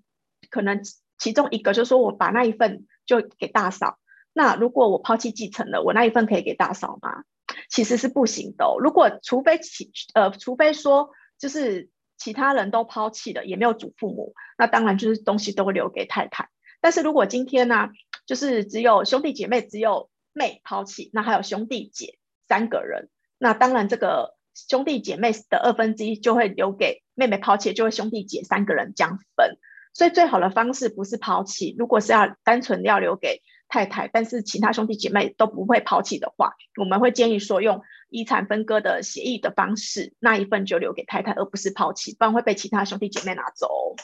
[0.50, 0.82] 可能
[1.18, 3.98] 其中一个就是说我把那一份就给大嫂。
[4.32, 7.24] 那如果我抛弃继承了，我那一份可以给大嫂吗？
[7.68, 8.78] 其实是不行的哦。
[8.78, 11.10] 如果除非其呃，除非说
[11.40, 16.48] 就是其他人都抛弃了，也没有祖父母，那当然就是东西都会留给太太。
[16.80, 17.88] 但是如果今天呢，
[18.26, 22.16] 就是只有兄弟姐妹，只有妹抛弃，那还有兄弟姐
[22.46, 23.08] 三个人，
[23.38, 29.58] 那当然这个兄弟姐妹的二分之一就会留给妹妹抛弃，就会兄弟姐三个人将分。
[29.92, 43.96] 所以最好的方式不是抛弃，如果是要单纯要留给太太，但是其他兄弟姐妹都不会抛弃的话，我们会建议说用遗产分割的协议的方式，那一份就留给太太，而不是抛弃，不然会被其他兄弟姐妹拿走。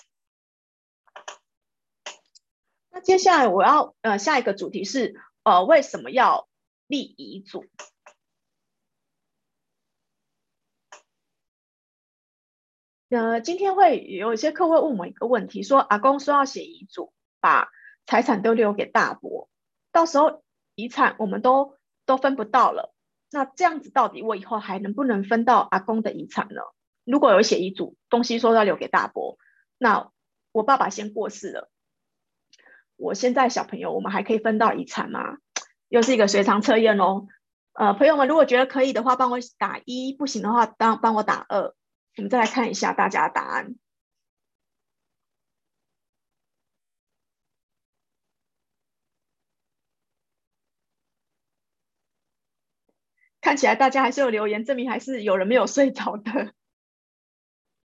[2.91, 6.49] 那接下来我要呃下一个主题是呃为什么要
[6.89, 7.65] 立遗嘱？
[13.15, 17.69] 呃，今天会有一些客户问我一个问题，说阿公说要写遗嘱，把
[18.07, 19.49] 财产都留给大伯。
[19.93, 20.43] 到时候
[20.75, 22.93] 遗产我们都都分不到了，
[23.31, 26.61] 那这样子到底我以后还能不能分到阿公的遗产呢？
[27.05, 29.39] 如果有写遗嘱，东西说要留给大伯，
[29.79, 30.11] 那
[30.51, 31.71] 我爸爸先过世了，
[32.97, 35.39] 我现在小朋友我们还可以分到遗产吗？
[35.89, 37.29] 又是一个随堂测验哦。
[37.75, 41.75] 呃，朋友们如果觉得可以的话，帮我打一；不行的话，当帮我打二。
[42.17, 43.75] 我们再来看一下大家的答案。
[53.41, 56.55] 看起来大家还是有留言，证明还是有人没有睡着的。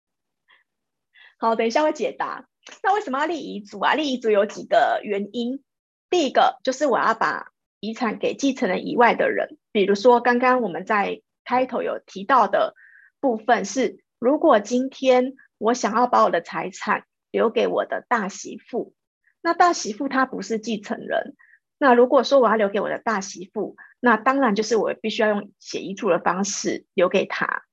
[1.36, 2.48] 好，等一下会解答。
[2.82, 3.94] 那为什么要立遗嘱啊？
[3.94, 5.62] 立遗嘱有几个原因。
[6.08, 12.74] 第一个就是我要把遗产给继承人以外的人，比如说刚刚我们在开头有提到的
[13.20, 18.94] 部分是，如果今天我想要把我的财产留给我的大媳妇，
[19.40, 21.34] 那大媳妇她不是继承人。
[21.76, 27.64] 那如果说我要留给我的大媳妇，那当然就是我必须要用写遗嘱的方式留给她。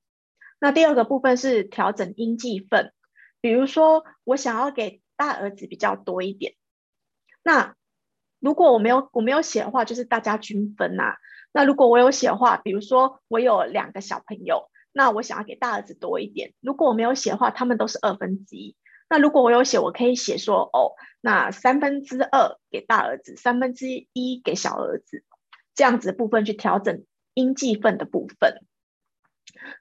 [0.58, 2.92] 那第二个部分是调整应继分，
[3.40, 6.54] 比如说我想要给大儿子比较多一点，
[7.44, 7.76] 那
[8.40, 11.14] 如果我没有我没有写的话，就是大家均分呐。
[11.52, 16.52] 那如果我有写的话，比如说我有两个小朋友，那我想要给大儿子多一点。
[16.60, 18.76] 如果我没有写的话，他们都是二分之一。
[19.08, 20.92] 那如果我有写，我可以写说哦。
[21.20, 25.24] 那三分之二给大儿子，三分之一给小儿子，
[25.74, 28.62] 这样子的部分去调整应计分的部分。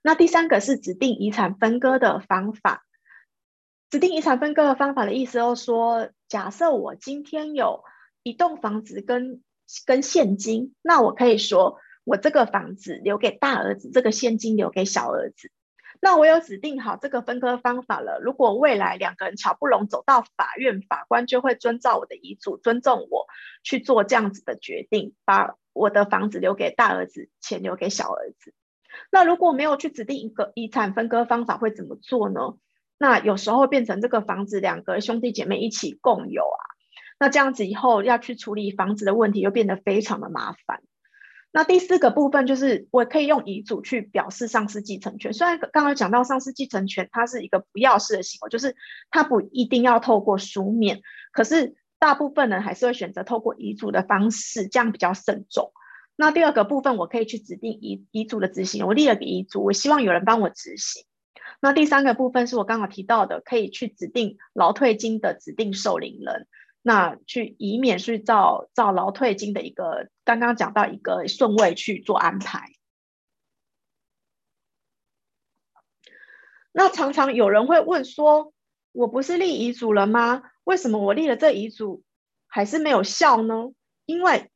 [0.01, 2.86] 那第三个是指定遗产分割的方法。
[3.89, 7.84] 指定遗产分割的方法的意思就是说，假设我今天有
[8.22, 9.41] 一栋房子跟
[9.86, 11.78] 跟现金，那我可以说
[12.10, 15.51] 我这个房子留给大儿子，这个现金留给小儿子。
[16.01, 18.20] 那我有指定好这个分割方法了。
[18.20, 23.28] 如果未来两个人乔不拢，走到法院，法官就会遵照我的遗嘱，尊重我
[23.64, 28.55] 去做这样子的决定，把我的房子留给大儿子，钱留给小儿子。
[29.12, 32.55] 那如果没有去指定一个遗产分割方法，会怎么做呢？
[32.97, 36.60] 那有时候变成这个房子两个兄弟姐妹一起共有啊。
[37.20, 40.82] 那这样子以后要去处理房子的问题，又变得非常的麻烦。
[41.52, 45.34] 那第四个部分就是，我可以用遗嘱去表示丧失继承权。
[45.34, 48.76] 虽然刚刚讲到丧失继承权，它是一个不要式的行为，就是
[49.10, 55.72] 它不一定要透过书面，可是大部分人还是会选择透过遗嘱的方式，这样比较慎重。
[56.16, 61.06] 那第二个部分，我可以去指定遗遗嘱的执行，我立了个遗嘱，我希望有人帮我执行。
[61.62, 66.47] 那第三个部分是我刚刚提到的，可以去指定劳退金的指定受领人。
[66.90, 72.72] 那去以免去照照劳退金的一个刚刚讲到一个顺位去做安排。
[76.72, 78.56] 那常常有人会问说，
[78.92, 80.42] 我不是立遗嘱了吗？
[80.64, 82.02] 为什么我立了这遗嘱
[82.48, 83.72] 还是没有效呢？
[84.08, 84.50] 因为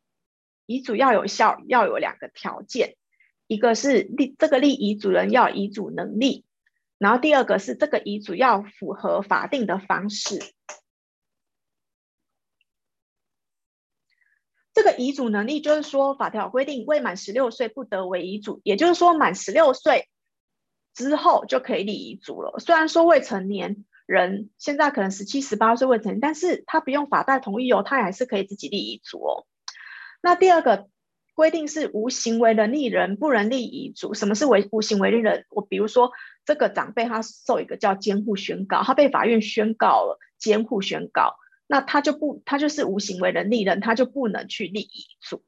[0.66, 2.96] 遗嘱要有效，要有两个条件，
[3.46, 6.46] 一个是立这个立遗嘱人要遗嘱能力，
[6.98, 10.40] 然后第二个是这个遗嘱要符合法定的方式。
[14.74, 20.10] 这个遗嘱能力就是说，法条规定未满十六岁不得为遗嘱，也就是说满十六岁
[20.96, 22.60] 之后就可以立遗嘱了。
[22.60, 29.46] 虽然说未成年人现在可能十七、十八岁未成年，但是他不用法代同意哦，他还是可以自己立遗嘱哦。
[30.22, 30.88] 那第二个
[31.36, 34.14] 规定是无行为能力人不能立遗嘱。
[34.14, 35.46] 什么是为无行为能力人？
[35.50, 36.12] 我比如说
[36.46, 41.36] 这个长辈他受一个叫监护宣告，他被法院宣告了监护宣告，
[41.68, 45.44] 那他就不他就是无行为能力人，他就不能去立遗嘱。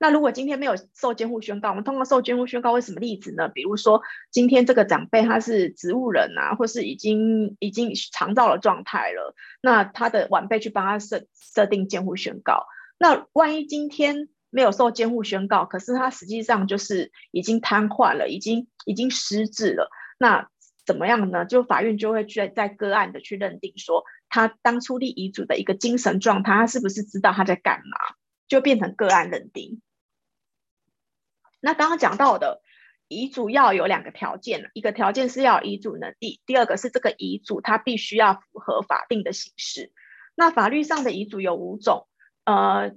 [0.00, 3.48] 那如果今天没有受监护宣告，我们通过受监护宣告为什么例子呢？
[3.48, 12.66] 比如说今天这个长辈他是植物人啊，或是已经已经长照的状态了，那他的晚辈去帮他设设定监护宣告，
[12.98, 20.48] 那万一今天没有受监护宣告，可是他实际上就是已经瘫痪了，已经已经失智了，那
[20.84, 21.44] 怎么样呢？
[21.44, 27.98] 就法院就会去在个案的去认定说，他当初立遗嘱的一个精神状态，他是不是知道他在干嘛？
[28.46, 29.80] 就变成个案认定。
[31.60, 32.60] 那刚刚讲到的
[33.08, 39.92] 遗嘱要有两个条件，一个条件是要有遗嘱能力，第二个是这个遗嘱它必须要符合法定的形式。
[40.34, 42.06] 那法律上的遗嘱有五种，
[42.44, 42.94] 呃，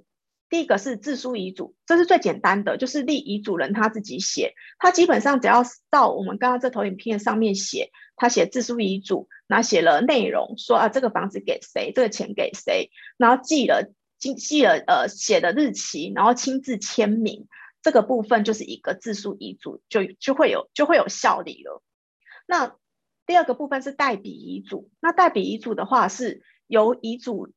[0.49, 13.91] 第一个是自书遗嘱，这是最简单的，就是立遗嘱人他自己写，他基本上只要到我们刚刚这投影片上面写，他写自书遗嘱，然后写了内容，说啊这个房子给谁，这个钱给谁，然后记了。
[14.19, 17.47] 记记了呃写的日期，然后亲自签名，
[17.83, 21.83] 这个部分就是一个自书遗嘱，就就会有就会有效力了。
[22.47, 22.75] 那
[23.27, 27.53] 第二个部分是代笔遗嘱，那代笔遗嘱的话是由遗嘱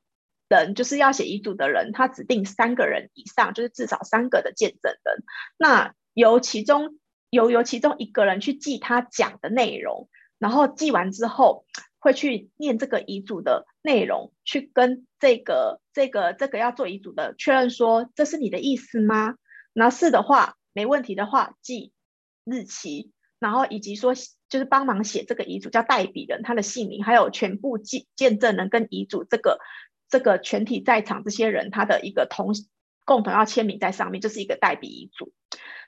[0.51, 5.25] 人，就是要写遗嘱的人，他指定三个人以上，就是至少三个的见证人，
[5.57, 6.99] 那由其中
[7.31, 11.65] 由由其中一个人去记他讲的内容，然后记完之后。
[12.03, 19.35] 会去念这个遗嘱的内容，去跟这个这个这个要做遗嘱的确认说，这是你的意思吗？
[19.75, 21.93] 那是的话，没问题的话，记
[22.47, 24.15] 日期，然后以及说
[24.49, 29.59] 就是帮忙写这个遗嘱叫代笔人，他的姓名，还有全部记见证人跟遗嘱这个
[30.11, 32.53] 这个全体在场这些人他的一个同
[33.07, 35.33] 共同要签名在上面，就是一个代笔遗嘱。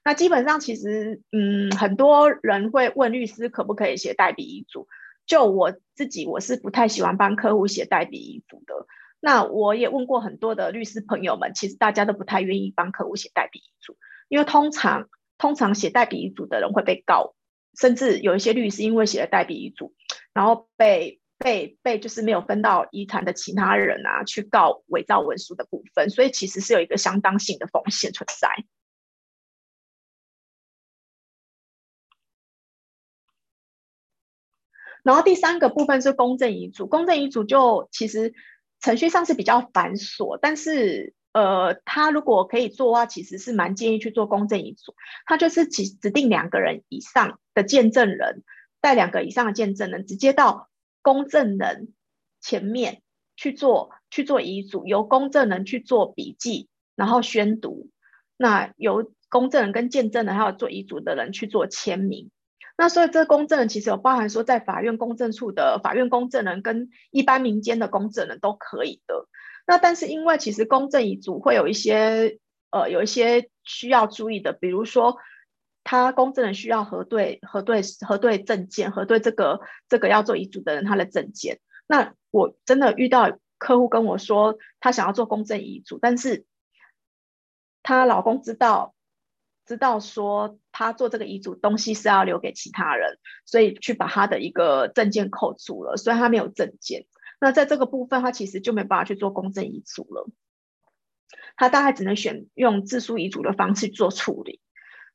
[0.05, 4.89] 那基本上其实嗯，很多人会问律师可不可以写代笔遗嘱。
[5.25, 8.87] 就我自己，我是不太喜欢帮客户写代笔遗嘱的。
[9.21, 13.97] 那我也问过很多的律师朋友们，其实大家都不太愿意帮客户写代笔遗嘱，
[14.29, 15.09] 因为通常
[15.39, 17.37] 通常写代笔遗嘱的人会被告，
[17.79, 19.95] 甚至有一些律师因为写了代笔遗嘱，
[20.35, 28.49] 然后被被被就是没有分到遗产的其他人啊，去告伪造文书的部分，所以其实是有一个相当性的风险存在。
[35.03, 38.35] 然后第三个部分是公证遗嘱，公证遗嘱就其实
[38.81, 44.95] 程序上是比较繁琐，但是呃，他如果可以做的话，其实是蛮建议去做公证遗嘱。
[45.27, 48.45] 他就是指指定两个人以上的见证人，
[48.81, 50.71] 带两个以上的见证人，直接到
[51.03, 51.93] 公证人
[52.41, 53.03] 前面
[53.37, 57.91] 去做去做遗嘱，由公证人去做笔记，然后宣读，
[58.37, 62.31] 那由公证人跟见证人还有做遗嘱的人去做签名。
[62.77, 69.29] 那所以这个公证人其实有包含说，在法院公证处的法院公证人跟一般民间的公证人都可以的。
[69.67, 72.39] 那但是因为其实公证遗嘱会有一些
[72.71, 75.17] 呃有一些需要注意的，比如说
[75.93, 81.61] 他公证人需要核对核对核对证件，核对这个这个要做遗嘱的人他的证件。
[81.87, 86.47] 那我真的遇到客户跟我说，他想要做公证遗嘱，但是
[87.83, 88.95] 她老公知道。
[89.65, 97.07] 知道说他做这个遗嘱东西是要留给其他人，所以去把他的一个证件扣住了，所以他没有证件。
[97.41, 100.29] 那在这个部分，他其实就没办法去做公证遗嘱了。
[101.57, 104.61] 他大概只能选用自书遗嘱的方式做处理。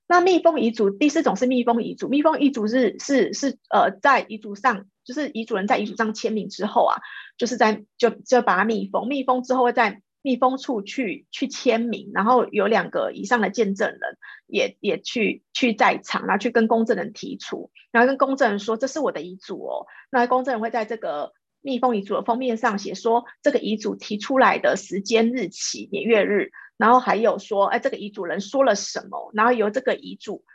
[0.08, 6.98] 那密封遗嘱第四种是密封遗嘱，密封遗嘱是是是呃，在遗嘱上，就是遗嘱人在遗嘱上签名之后啊，
[7.38, 10.02] 就是在就就把它密封，密封之后会在。
[10.24, 19.86] 密封处去去签名，然后有两个以上的见证人也也去去在场，然后去跟公证人提出，然后跟公证人说，这是我的遗嘱哦。
[20.10, 21.32] 那公证人会在这个
[21.62, 30.46] 密封遗嘱的封面上写说，这个遗嘱提出来的时间、日期、年月日，然后还有说，哎，这个遗嘱人说了什么，然后由这个遗嘱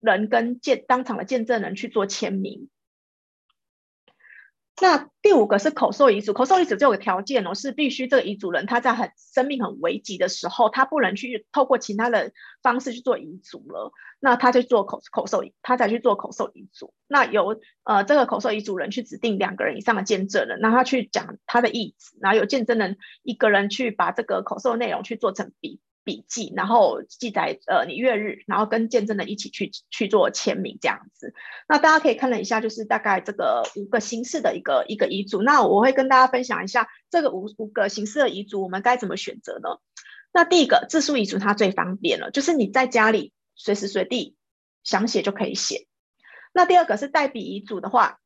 [0.00, 2.68] 人跟见当场的见证人去做签名。
[4.80, 16.94] 那第五个是口授遗嘱，口授遗嘱就有个条件哦，是必须这个遗嘱人他在很生命很危急的时候，他不能去透过其他的方式去做遗嘱了，那他就做口口授，他才去做口授遗嘱。
[17.06, 25.80] 那由呃这个口授遗嘱人去指定两个人以上的见证人，让他去讲他的意思，然后有见证人一个人去把这个口授内容去做成笔。
[26.04, 31.34] 笔记，然后记载呃你月日，然后跟见证人一起去去做签名这样子。
[31.68, 35.42] 那大家可以看了一下，就是大概这个五个形式的一个一个遗嘱。
[35.42, 39.78] 那我会跟大家分享一下这个五五个形式的遗嘱，我们该怎么选择呢？
[40.32, 44.36] 那第一个自书遗嘱它最方便了，就是你在家里随时随地
[44.82, 45.86] 想写就可以写。
[46.52, 48.18] 那第二个是代笔遗嘱的话，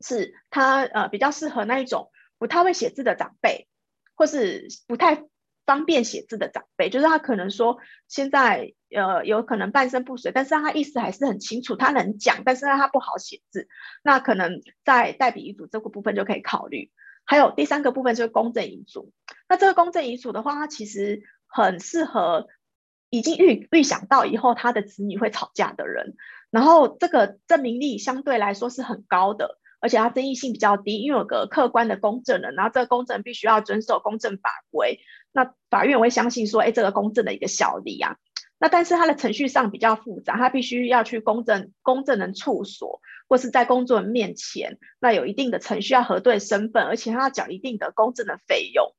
[0.00, 3.68] 是它呃比较适合那一种不太会写字的长辈，
[4.14, 5.24] 或是不太
[5.66, 13.68] 方便写字的长辈，就是他可能说现在呃有可能半身不遂，但是他意思还是很清楚，他能讲，但是他不好写字，
[14.02, 16.90] 那可能在代笔遗嘱这个部分就可以考虑。
[17.24, 19.12] 还有第三个部分就是公证遗嘱，
[19.48, 22.48] 那这个公证遗嘱的话，它其实很适合
[23.08, 26.16] 已经预预想到以后他的子女会吵架的人，
[26.50, 35.00] 然后这个证明力相对来说是很高的，而且它争议性比较低，因为有个客观的公证人，然后这个公证人必须要遵守公证法规，
[35.32, 38.16] 那法院会相信说，哎，这个公证的一个效力啊。
[38.58, 48.94] 那但是它的程序上比较复杂，它必须要去公证公证人处所，或是在工作人面前，那有一定的程序要核对身份，而且它要缴一定的公证的费用。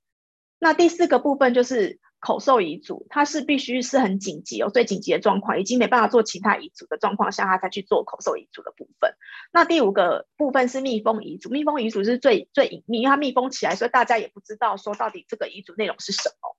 [0.57, 9.15] 那第四个部分就是口授遗嘱，它是必须是很紧急哦，最紧急的状况，已经没办法做其他遗嘱的状况下，它才去做口授遗嘱的部分。
[9.51, 16.55] 那第五个部分是密封遗嘱，密封遗嘱是最最隐秘，因为它密封起来，所以大家也不知道说到底这个遗嘱内容是什么。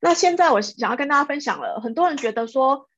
[0.00, 2.88] 那现在我想要跟大家分享了，很多人觉得说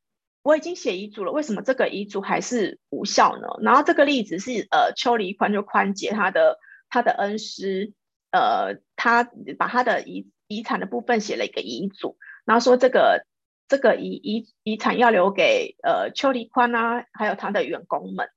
[0.42, 3.48] 我已经写遗嘱了，为什么这个遗嘱还是无效呢？
[3.62, 7.92] 然后这个例子是呃邱黎宽就宽姐他的他的恩师，
[8.36, 9.24] 呃他
[9.58, 13.26] 把他的遗遗产的部分写了一个遗嘱，然后说这个
[13.68, 18.28] 这个遗遗遗产要留给呃邱黎宽啊，还有他的员工们。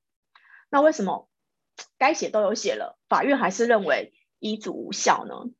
[0.69, 1.29] 那为什么
[1.97, 5.51] 该写都有写了，法院还是认为遗嘱无效呢？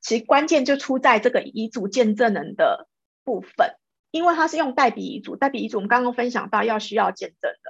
[0.00, 2.88] 其实关键就出在这个遗嘱见证人的
[3.24, 3.76] 部分，
[4.10, 7.60] 因为他是用代笔遗嘱，代笔遗嘱我们刚刚分享到要需要见证人，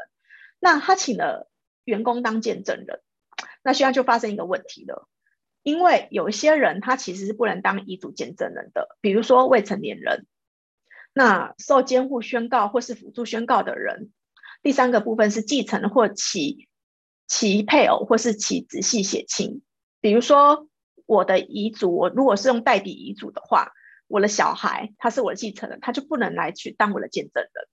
[0.59, 1.51] 那他请了
[1.85, 3.03] 员工当见证人，
[3.63, 5.09] 那现在就发生一个问题了，
[5.63, 10.27] 因为有一些人他其实是不能当遗嘱见证人的，比如说未成年人，
[11.13, 14.11] 那受监护宣告或是辅助宣告的人，
[14.63, 16.69] 第三个部分是继承或其
[17.27, 19.63] 其配偶或是其直系血亲，
[20.01, 20.69] 比如说。
[21.05, 23.73] 我的遗嘱，我如果是用代笔遗嘱的话，
[24.07, 27.69] 我的小孩他是我的继承人，他就不能来去当我的见证人。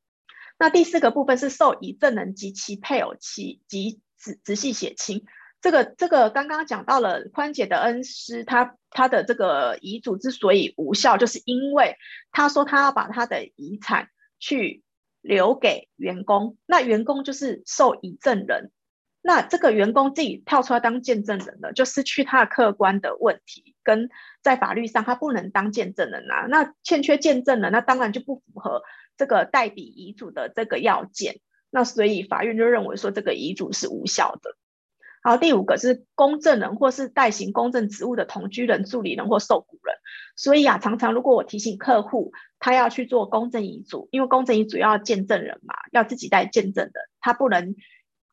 [0.58, 5.26] 那第四个部分是受遗赠人及其配偶其及直直系血亲，
[5.62, 11.98] 这个这个刚刚讲到了宽姐的恩师，他他的这个遗嘱之所以无效，就是因为
[12.32, 14.84] 他说他要把他的遗产去
[15.22, 18.72] 留给员工，那员工就是受遗赠人。
[19.22, 24.10] 那这个员工自己跳出来当见证人了，就失去他的客观的问题，跟
[24.42, 26.48] 在法律上他不能当见证人啊。
[26.50, 28.82] 那欠缺见证人，那当然就不符合
[29.18, 31.42] 这个代笔遗嘱的这个要件。
[31.70, 34.56] 那所以法院就认为说这个遗嘱是无效的。
[35.22, 39.96] 好，第五个是公证人或是代行公证职务的同居人、助理人或受雇人。
[40.36, 47.76] 所以啊，常常如果我提醒客户他要去做公证遗嘱，因为公证遗嘱要见证人嘛，要自己带见证人，他不能。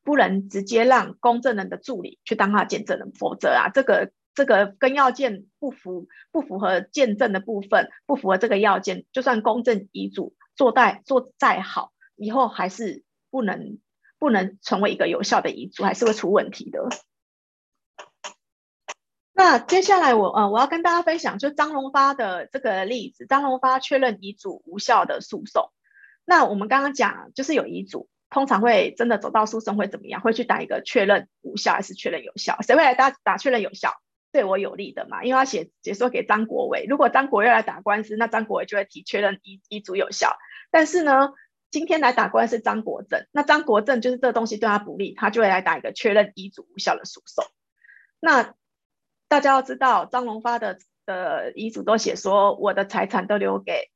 [0.06, 13.78] 不能直接让公证人的助理去当他见证人，否则啊，这个这个跟要件不符，不符合见证的部分，不符合这个要件，就算公证遗嘱做代做再好，以后还是不能
[14.18, 16.88] 不能成为一个有效的遗嘱，还是会出问题的。
[19.32, 25.70] 那接下来我呃我要跟大家分享，就张荣发的这个例子，张荣发确认遗嘱无效的诉讼。
[26.24, 28.08] 那我们刚刚讲就是有遗嘱。
[28.28, 30.20] 通常会真的走到诉讼会怎么样？
[30.20, 32.60] 会去打一个确认无效还是确认有效？
[32.60, 33.92] 谁会来打打确认有效？
[34.32, 35.22] 对我有利的嘛？
[35.22, 40.36] 因为他写解说给张国伟，如果张国伟来打官司，那张国伟就会提确认遗遗嘱有效。
[40.72, 41.34] 但是呢，
[41.70, 47.44] 今天来打官司是张国政，那张国政就是这个东西对他不利，他就会来打一个确认遗嘱无效的诉讼。
[48.20, 48.54] 那
[49.28, 53.90] 大家要知道，张荣发的的遗嘱都写说，我的财产都留给。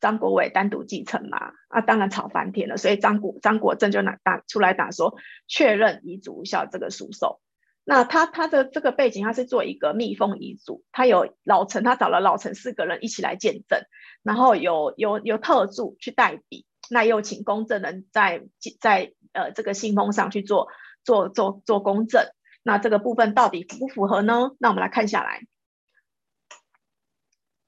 [0.00, 1.54] 张国伟单独继承嘛？
[1.66, 2.76] 啊，当然吵翻天了。
[2.76, 5.16] 所以张国张国政就拿打出来打说
[5.48, 7.40] 确认遗嘱无效这个诉讼。
[7.82, 13.80] 那他他的这个背景，他是做一个密封遗嘱，他有老陈，他找了老陈四个人一起来见证，
[14.22, 18.46] 然后有有有特助去代笔，那又请公证人在
[18.80, 20.68] 在呃这个信封上去做
[21.04, 22.26] 做做做公证。
[22.62, 24.50] 那这个部分到底符不符合呢？
[24.58, 25.46] 那我们来看下来。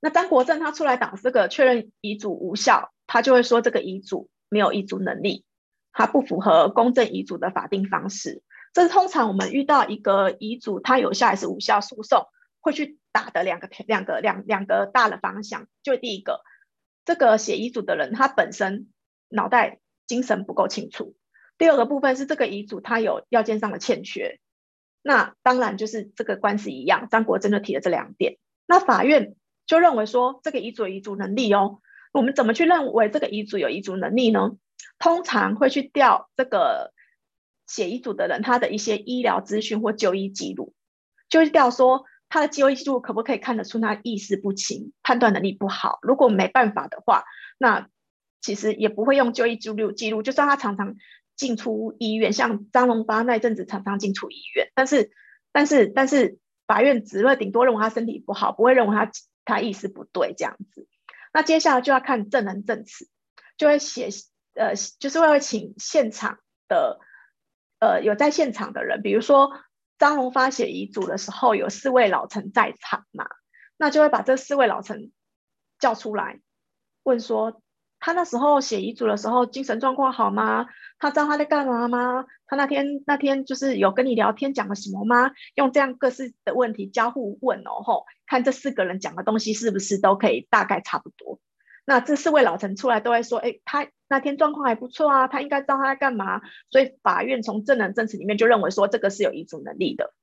[0.00, 5.44] 那张国政他出来打这个确认遗嘱无效，他就会说这个遗嘱没有遗嘱能力，
[5.92, 8.42] 他不符合公证遗嘱的法定方式。
[8.72, 12.28] 这是通常我们遇到一个遗嘱它有效还是无效诉讼
[12.60, 15.66] 会去打的两个两个两两个大的方向。
[15.82, 16.42] 就第一个，
[17.04, 18.88] 这个写遗嘱的人他本身
[19.30, 21.14] 脑袋精神不够清楚；
[21.56, 24.38] 第二个部分是这个遗嘱他有要件上的欠缺。
[25.02, 28.36] 那当然就是这个官司一样，张国政就提了这两点。
[28.66, 29.34] 那法院。
[29.66, 31.78] 就认为说这个遗嘱有遗嘱能力哦。
[32.12, 34.56] 我们怎么去认为这个遗嘱有遗嘱能力呢？
[34.98, 36.92] 通常会去调这个
[37.68, 40.74] 写遗嘱的人他的一些医疗资讯或就医记录，
[41.28, 46.00] 就是调说他的就医记录可不可以看得出他意识不清、判断能力不好。
[46.02, 47.22] 如果没办法的话，
[47.56, 47.88] 那
[48.40, 50.22] 其实也不会用就医记录记录。
[50.22, 50.96] 就算他常常
[51.36, 55.10] 进出医院，像张荣发那阵子常常进出医院，但是
[55.52, 59.10] 但是但是法院只会顶多认为他身体不好，不会认为他
[59.44, 60.86] 他意识不对这样子。
[61.32, 63.08] 那接下来就要看证人证词，
[63.56, 64.08] 就会写
[64.54, 66.98] 呃，就是会会请现场的
[67.78, 69.50] 呃有在现场的人，比如说
[69.98, 73.26] 张荣发写遗嘱的时候有四位老臣在场嘛，
[73.76, 75.12] 那就会把这四位老臣
[75.78, 76.40] 叫出来
[77.02, 77.62] 问说，
[78.00, 80.66] 他那时候写遗嘱的时候精神状况好吗？
[80.98, 82.24] 他知道他在干嘛吗？
[82.46, 85.30] 他那天那天就是有跟你聊天讲了什么吗？
[85.54, 91.38] 用这样各式的问题交互问哦，吼，看这四个人讲的东西是不是都可以大概差不多。
[91.84, 96.40] 那这四位老臣出来都会说，哎，他那天状况还不错啊，他应该知道他在干嘛。
[96.70, 100.14] 所以法院从证人证词里面就认为说这个是有遗嘱能力的。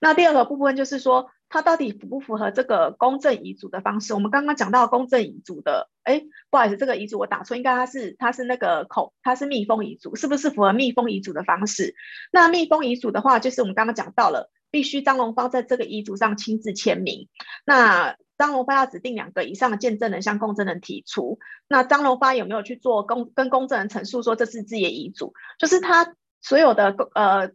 [0.00, 4.14] 那第二个部分就是说，他到底符不符合这个公证遗嘱的方式？
[4.14, 11.94] 我们刚刚讲到公证遗嘱的，哎，不好意思，这个遗嘱我打错，应该它是它是那个口，它是密封遗嘱，是不是符合密封遗嘱的方式？
[12.32, 17.28] 那密封遗嘱的话，就是我们刚刚讲到了，必须张荣发在这个遗嘱上亲自签名。
[17.64, 21.38] 那张荣发要指定两个以上的见证人向公证人提出。
[21.68, 25.34] 那张荣发有没有去做公跟公证人陈述说这是自己的遗嘱？
[25.58, 27.50] 就是他所有的呃。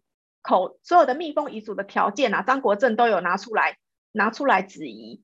[0.48, 3.78] 口所有的密封遗嘱的条件啊，张国正都有拿出来
[4.14, 5.22] 拿出来质疑，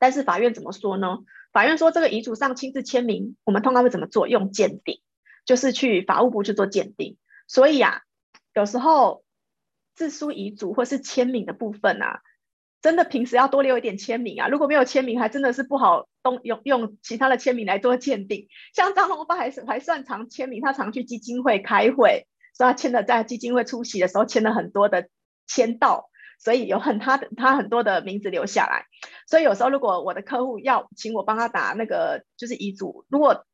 [0.00, 1.18] 但是法院怎么说呢？
[1.52, 4.26] 法院说这个遗嘱上亲自签名，我们通常会怎么做？
[4.26, 5.00] 用鉴定，
[5.44, 7.16] 就是去法务部去做鉴定。
[7.46, 8.02] 所以啊，
[8.54, 9.22] 有时候
[9.94, 12.22] 自书遗嘱或是签名的部分啊，
[12.82, 14.48] 真的平时要多留一点签名啊。
[14.48, 18.48] 如果没有签名，还真的是不好动用用其他的签名来做鉴定。
[18.74, 22.26] 像张荣发还是还算常签名，他常去基金会开会。
[22.54, 25.08] 所以他签的在基金会出席的时候签了很多的
[25.46, 28.86] 签到，所以有很他的他很多的名字留下来。
[29.26, 33.44] 所以有时候如果我的客户要请我帮他打那个就是遗嘱，如果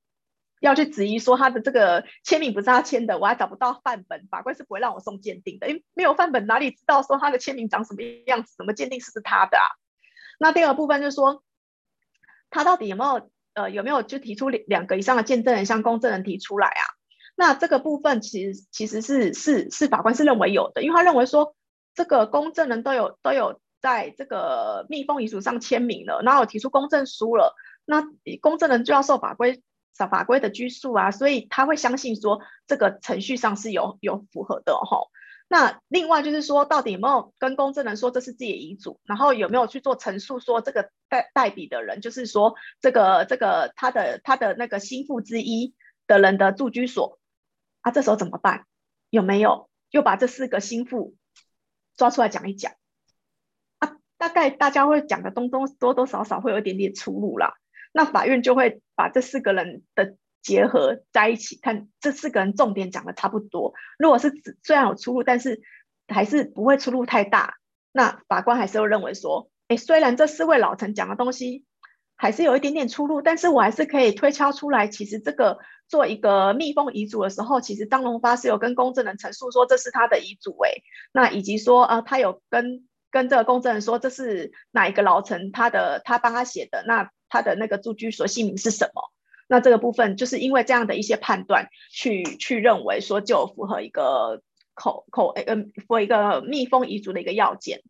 [0.60, 9.64] 要去质疑说他的这个签名不是他签的，我还找不到范本，法官是不会让我送鉴定的，因为没有范本哪里知道说他的签名长什么样子，怎么鉴定是不是他的啊？
[10.38, 11.42] 那第二部分就是说，
[12.50, 16.84] 他到底有没有呃有没有就提出两两个以上的见证人向公证人提出来啊？
[17.40, 21.54] 那这个部分其实其实是是是法官是认为有的，因为他认为说
[21.94, 28.04] 这个公证人都有都有在这个密封遗嘱上签名了，然后提出公证书了，那
[28.42, 29.62] 公证人就要受法规
[29.94, 35.08] 法规的拘束啊，所以他会相信说这个程序上是有有符合的哈。
[35.48, 45.74] 那另外就是说，到底有没有跟公证人说这是自己的遗嘱，然后有没有去做陈述说这个代代笔的人就是说这个这个他的他的那个心腹之一
[46.06, 47.18] 的人的住居所。
[47.82, 48.66] 啊，这时候怎么办？
[49.10, 51.16] 有没有又把这四个心腹
[51.96, 52.72] 抓出来讲一讲？
[53.78, 57.54] 啊，大概大家会讲的东东多多少少会有一点点出入啦。
[57.92, 63.74] 那法院就会把这四个人的结合在一起，看这四个人重点讲的差不多。
[63.98, 65.60] 如果是虽然有出入，但是
[66.06, 67.56] 还是不会出入太大。
[67.92, 71.64] 那法官还是会认为说，哎，虽然这四位老臣讲的东西
[72.20, 75.58] 还是有一点点出入，但是我还是可以推敲出来，其实这个。
[75.90, 89.02] 做一个密封遗嘱的时候，其实张荣发是有跟公证人陈述说这是他的遗嘱诶，那以及说啊，他有跟跟这个公证人说这是哪一个老臣他的他帮他写的，那他的那个住居所姓名是什么？
[89.48, 94.42] 那这个部分就是因为这样的一些判断，去去认为说就符合一个
[94.74, 97.82] 口口呃符合一个密封遗嘱的一个要件。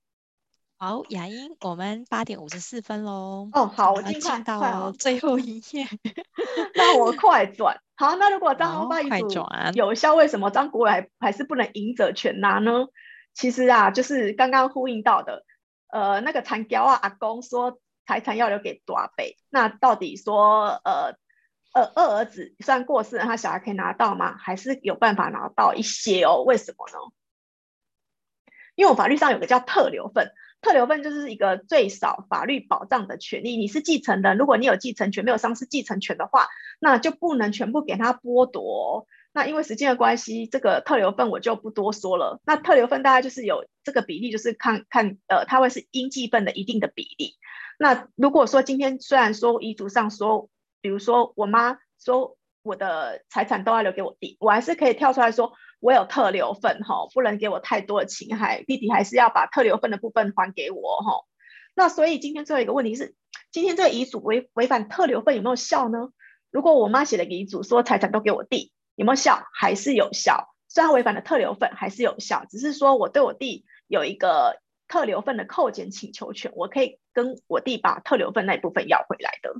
[0.82, 3.50] 好，雅英，我们八点五十四分喽。
[3.52, 5.86] 哦，好，我进到最后一页。
[6.74, 7.82] 那我快转。
[7.96, 12.86] 好，那如果张荣发遗嘱有效，为什么张国伟还还是不能赢者全拿呢？
[13.34, 15.44] 其实啊，就是刚刚呼应到的，
[15.88, 21.14] 呃，那个残雕啊，阿公说财产要留给大伯，那到底说，呃，
[21.74, 24.34] 二二儿子虽然过世了，他小孩可以拿到吗？
[24.38, 26.42] 还是有办法拿到一些哦？
[26.42, 26.94] 为什么呢？
[28.76, 30.32] 因为我法律上有个叫特留份。
[30.60, 33.56] 特留份就是一个最少法律保障的权利。
[33.56, 36.48] 你是继承人，如果你有继承权，没有丧失继承权的话，
[36.78, 39.06] 那就不能全部给他剥夺。
[39.32, 42.40] 那因为时间的关系，这个特留份我就不多说了。
[42.44, 47.34] 那特留份大概就是有这个比例，就是看看呃，它会是应继份的一定的比例。
[47.78, 50.50] 那如果说今天虽然说遗嘱上说，
[50.80, 55.52] 比如说我妈说我的财产都要留给我弟，我还是可以跳出来说。
[55.80, 61.24] 我有特留份哈，不能给我太多的情害，弟弟还是要把特留份的部分还给我哈。
[61.74, 63.14] 那所以今天最后一个问题是，
[63.50, 66.10] 今天这个遗嘱违违反特留份有没有效呢？
[66.50, 69.42] 如果我妈写了个遗嘱说财产都给我弟，有没有效？
[69.54, 70.54] 还是有效？
[70.68, 79.54] 虽然违反了特留份，还是有效，只是说我对我弟有一个特留份的扣减请求权，我可以跟我弟把特留份那一部分要回来的。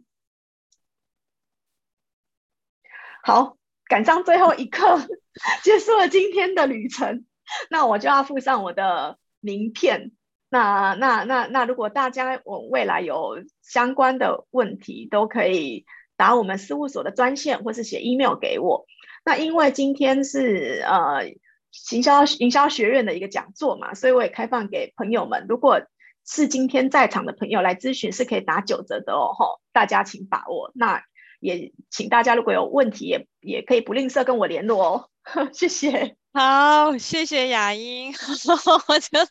[3.23, 3.57] 好，
[3.91, 5.01] 赶上最后一刻，
[5.65, 7.25] 结束了今天的旅程，
[7.71, 10.13] 那我就要附上我的名片。
[10.49, 15.87] 那那那那，如果大家我未来有相关的问题，都可以
[16.17, 18.87] 打我们事务所的专线，或是写 email 给我。
[19.25, 21.35] 那因为今天是呃
[21.73, 25.83] 行销营销学院的一个讲座嘛，所以我也开放给朋友们，如果
[26.25, 30.71] 是今天在场的朋友来咨询，是可以打九折的哦，吼，大家请把握。
[30.75, 31.03] 那
[31.41, 35.09] 也请大家如果有问题，也也可以不吝啬跟我联络哦，
[35.53, 36.17] 谢谢。
[36.33, 38.13] 好，谢谢雅英。
[38.89, 39.29] 我觉得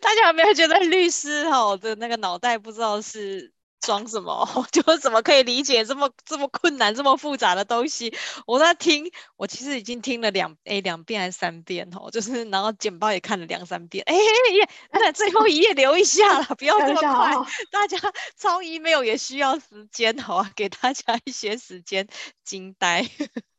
[0.00, 3.52] 大家有没有觉得律师吼的那个脑袋不知道是？
[3.82, 4.48] 装什么？
[4.72, 8.14] 就是怎么可以理解这么这么困难、这么复杂的东西？
[8.46, 14.04] 我在听，我其实已经听了两诶两遍还是三遍哦，就是然后简报也看了两三遍。
[14.06, 17.34] 哎耶，那最后一页留一下了，不要这么快。
[17.70, 17.98] 大家
[18.38, 22.08] 抄 email 也需要时间，好啊，给大家一些时间
[22.44, 23.10] 惊呆。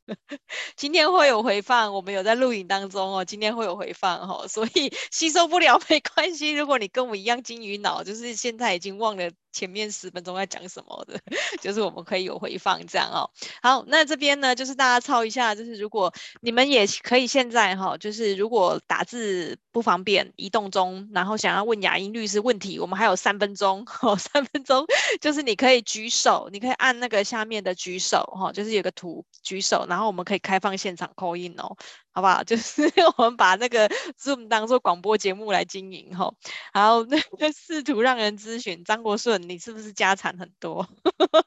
[0.76, 3.24] 今天会有回放，我们有在录影当中哦。
[3.24, 6.52] 今天会有回放哦，所以 吸收不了没关系。
[6.52, 9.32] 如果你跟我一样金鱼脑，就是现在已经忘了。
[9.54, 11.18] 前面十分钟在讲什么的，
[11.62, 13.30] 就是我们可以有回放这样哦。
[13.62, 24.86] 好，那这边呢，就是大家抄一下，就是如果你们也可以现在哈，就是如果打字不方便，移动中，然后想要问雅英律师问题，我们还有三分钟哦，三分钟
[25.22, 31.78] 就是你可以举手，你可以按那个下面的举手哈，就是有个图举手，然后我们可以开放现场 call in 哦。
[32.14, 32.44] 好不好？
[32.46, 32.84] 就是
[33.18, 33.90] 我们把那个
[34.20, 36.36] Zoom 当做广播节目来经营吼，
[36.72, 40.88] 然后那个试图让人咨询张国顺，你是不是家产很多？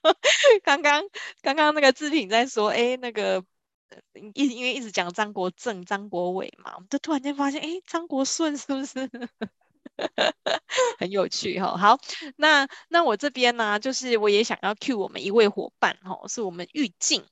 [0.64, 1.04] 刚刚
[1.40, 3.44] 刚刚那个志平在说，哎，那个
[4.34, 9.08] 一因为一直讲张国正、张国伟嘛，我们就突然间发现，哎，张国顺是不是
[10.98, 11.76] 很有趣哈？
[11.76, 11.98] 好，
[12.36, 17.24] 那那我这边呢、啊，就是我也想要 cue 我们一位伙伴哈，是我们玉静。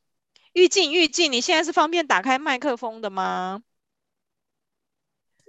[0.54, 3.62] 玉静，玉静，你现在是方便打开麦克风的吗？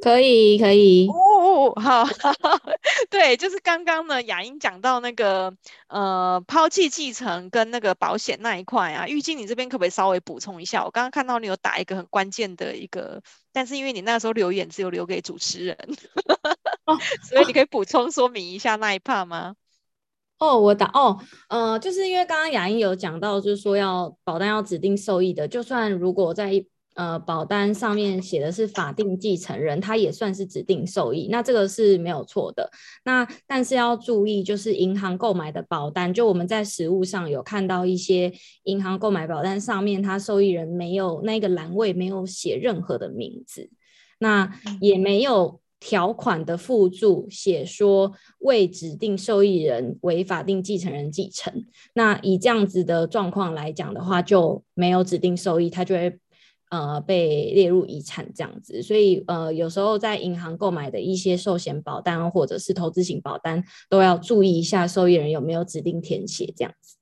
[0.02, 1.08] 可以，可以。
[1.08, 2.12] 哦，好，好，
[3.10, 5.56] 对，就是刚刚呢，雅英讲到那个
[5.88, 10.84] 呃抛弃继承跟那个保险那一块啊，玉静，你这边可不可以稍微补充一下？
[10.84, 13.22] 我刚刚看到你有打一个很关键的一个，
[13.54, 15.78] 但是因为你那时候留言只有留给主持人，
[16.86, 19.56] 哦、 所以你可以补充说明一下那一 part 吗？
[20.38, 21.18] 哦，我打哦，
[21.48, 26.66] 呃，就是因为刚刚雅英有讲到，就是说要保单要指定受益的，就算如果在
[26.96, 32.70] 呃保单上面写的是法定继承人，他也算是指定受益，那这个是没有错的。
[33.06, 38.34] 那但是要注意，就是银行购买的保单，就我们在实物上有看到一些
[38.64, 43.70] 银行购买保单上面，它受益人没有那个栏位没有写任何的名字，
[44.20, 45.62] 那也没有。
[45.88, 51.54] 条款的附注写说未指定受益人为法定继承人继承，
[51.94, 56.18] 那以这样子的状况来讲的话，就没有指定受益，它就会
[56.72, 58.82] 呃被列入遗产这样子。
[58.82, 66.98] 所以呃有时候在银行购买的一些寿险保单或者是投资型保单，都要注意一下受益人有没有指定填写这样子。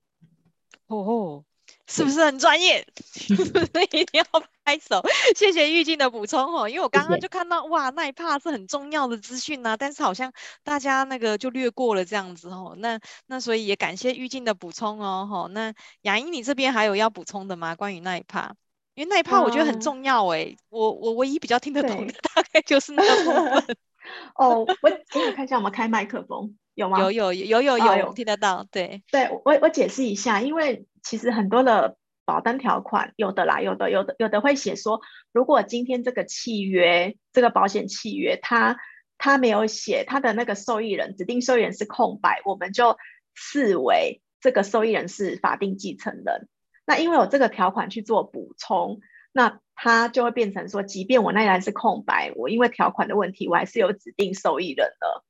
[0.88, 1.46] 哦。
[1.86, 2.86] 是不是很专业？
[3.14, 4.24] 所以一定要
[4.64, 5.02] 拍手，
[5.36, 6.68] 谢谢玉静的补充哦。
[6.68, 10.32] 因为我刚刚就看到哇，那一 part 是很重要的资讯呐，但是好像
[10.64, 12.74] 大家那个就略过了这样子哦。
[12.78, 15.28] 那那所以也感谢玉静的补充哦。
[15.30, 15.74] 吼，那
[16.04, 17.76] 雅英你这边还有要补充的吗？
[17.76, 18.52] 关于那一 part，
[18.96, 20.58] 因为那一 part 我觉得很重要哎、嗯。
[20.70, 23.78] 我我唯一比较听得懂的 大概就是那个部分。
[24.36, 27.00] 哦，我给你看一下，我们开麦克风有吗？
[27.00, 30.86] 有有有有有有、哦、听得到，对对，我我解释一下，因为。
[31.04, 35.01] 其实很多的保单条款，有的啦，有的有的有的会写说，
[35.34, 38.78] 如果今天这个契约，这个保险契约，它
[39.18, 42.97] 它没有写它的那个受益人，指定受益人是空白，我们就
[43.34, 46.47] 视为这个受益人是法定继承人。
[46.86, 49.01] 那因为有这个条款去做补充，
[49.34, 55.24] 那它就会变成说，即便我那一栏是空白，我因为条款的问题，我还是有指定受益人的，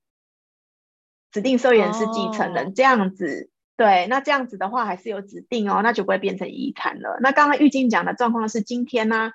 [1.32, 3.49] 指定受益人是继承人，哦、这样子。
[3.76, 7.17] 对，那这样子的话还是有指定哦，那就不会变成遗产了。
[7.21, 9.34] 那刚刚玉静讲的状况是今天呢、啊，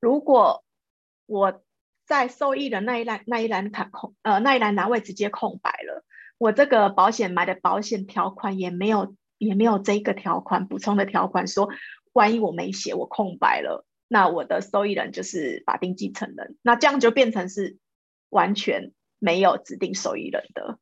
[0.00, 0.64] 如果
[1.26, 1.62] 我
[2.04, 6.04] 在受益人那一栏那一栏卡空，呃，那一栏栏位直接空白了，
[6.36, 11.70] 我这个保险买的保险条款也没有也没有这个条款补充的条款说，
[12.12, 17.78] 万一我没写我空白了，那我的受益人就是法定继承人，那这样就变成是
[18.28, 20.78] 完全没有指定受益人的，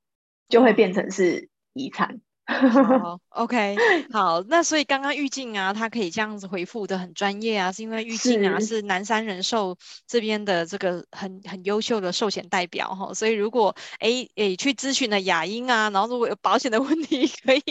[0.48, 2.20] 就会变成是遗产。
[2.48, 3.76] 好， OK，
[4.10, 9.76] 好，那所以刚刚玉静啊，她可以这样子回复的很专业啊，是因为玉静啊是，是南山人寿
[10.06, 17.62] 这边的这个很很优秀的寿险代表哈，所以如果哎哎去咨询了雅英啊，然后如果有保险的问题， 可以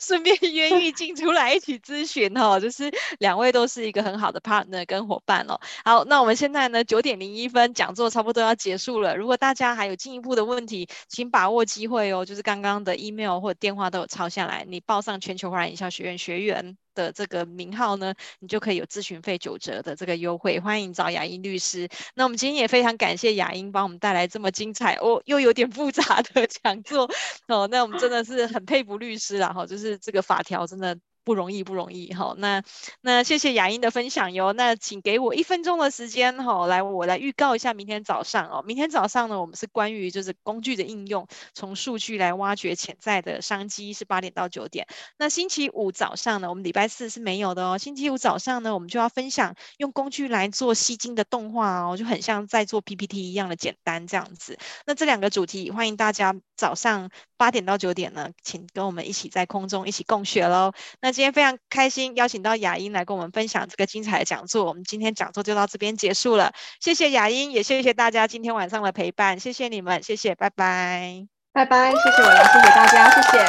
[0.00, 5.58] 顺便约玉静出来一起咨询哈，就是两位都是一个很好的 partner 跟伙伴哦。
[5.84, 20.60] 好，那我们现在呢九点零一分讲座差不多要结束了，如果大家还有进一步的问题，请把握机会哦，就是刚刚的 email 或者电话都有下来，你报上全球华人营销学院学员的这个名号呢，你就可以有咨询费九折的这个优惠。
[20.60, 21.88] 欢迎找雅英律师。
[22.14, 27.10] 那我们今天也非常感谢雅英帮我们带来这么精彩哦，又有点复杂的 讲座
[27.48, 27.68] 哦。
[27.70, 30.98] 那我们真的是很佩服律师了，哈，就是这个法条真的。
[31.24, 32.34] 不容易，不容易哈。
[32.38, 32.62] 那
[33.00, 34.52] 那谢谢雅英的分享哟。
[34.52, 38.62] 那请给我一分钟的时间哈，来我来预告一下明天早上哦。
[38.66, 44.86] 明天早上呢，我们是关于就是工具的应用，从数据来挖掘潜在的商机，是八点到九点。
[45.16, 47.78] 那星期五早上呢，我们礼拜四是没有的哦。
[47.78, 54.58] 星期五早上呢，我们就要分享用工具来做吸睛的动画哦，就很像在做 PPT 一样的简单这样子。
[54.84, 60.72] 那这两个主题，欢迎大家早上八点到九点呢，请跟我们一起在空中一起共学喽。
[61.00, 64.64] 那今天非常开心，邀请到雅英来跟我们分享这个精彩的讲座。
[64.64, 73.44] 我们今天讲座就到这边结束了，谢谢雅英，也谢谢大家今天晚上的陪伴，谢谢你们，谢谢，拜拜，拜拜，谢谢我来，谢谢大家，谢谢，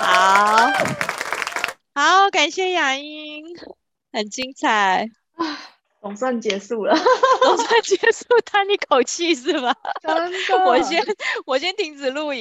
[0.00, 0.72] 好，
[1.94, 3.44] 好，感谢雅英，
[4.12, 5.58] 很精彩啊，
[6.02, 6.96] 总算结束了，
[7.40, 9.72] 总算结束，叹一口气是吧？
[10.02, 11.00] 真的，我先
[11.46, 12.40] 我先停止录影。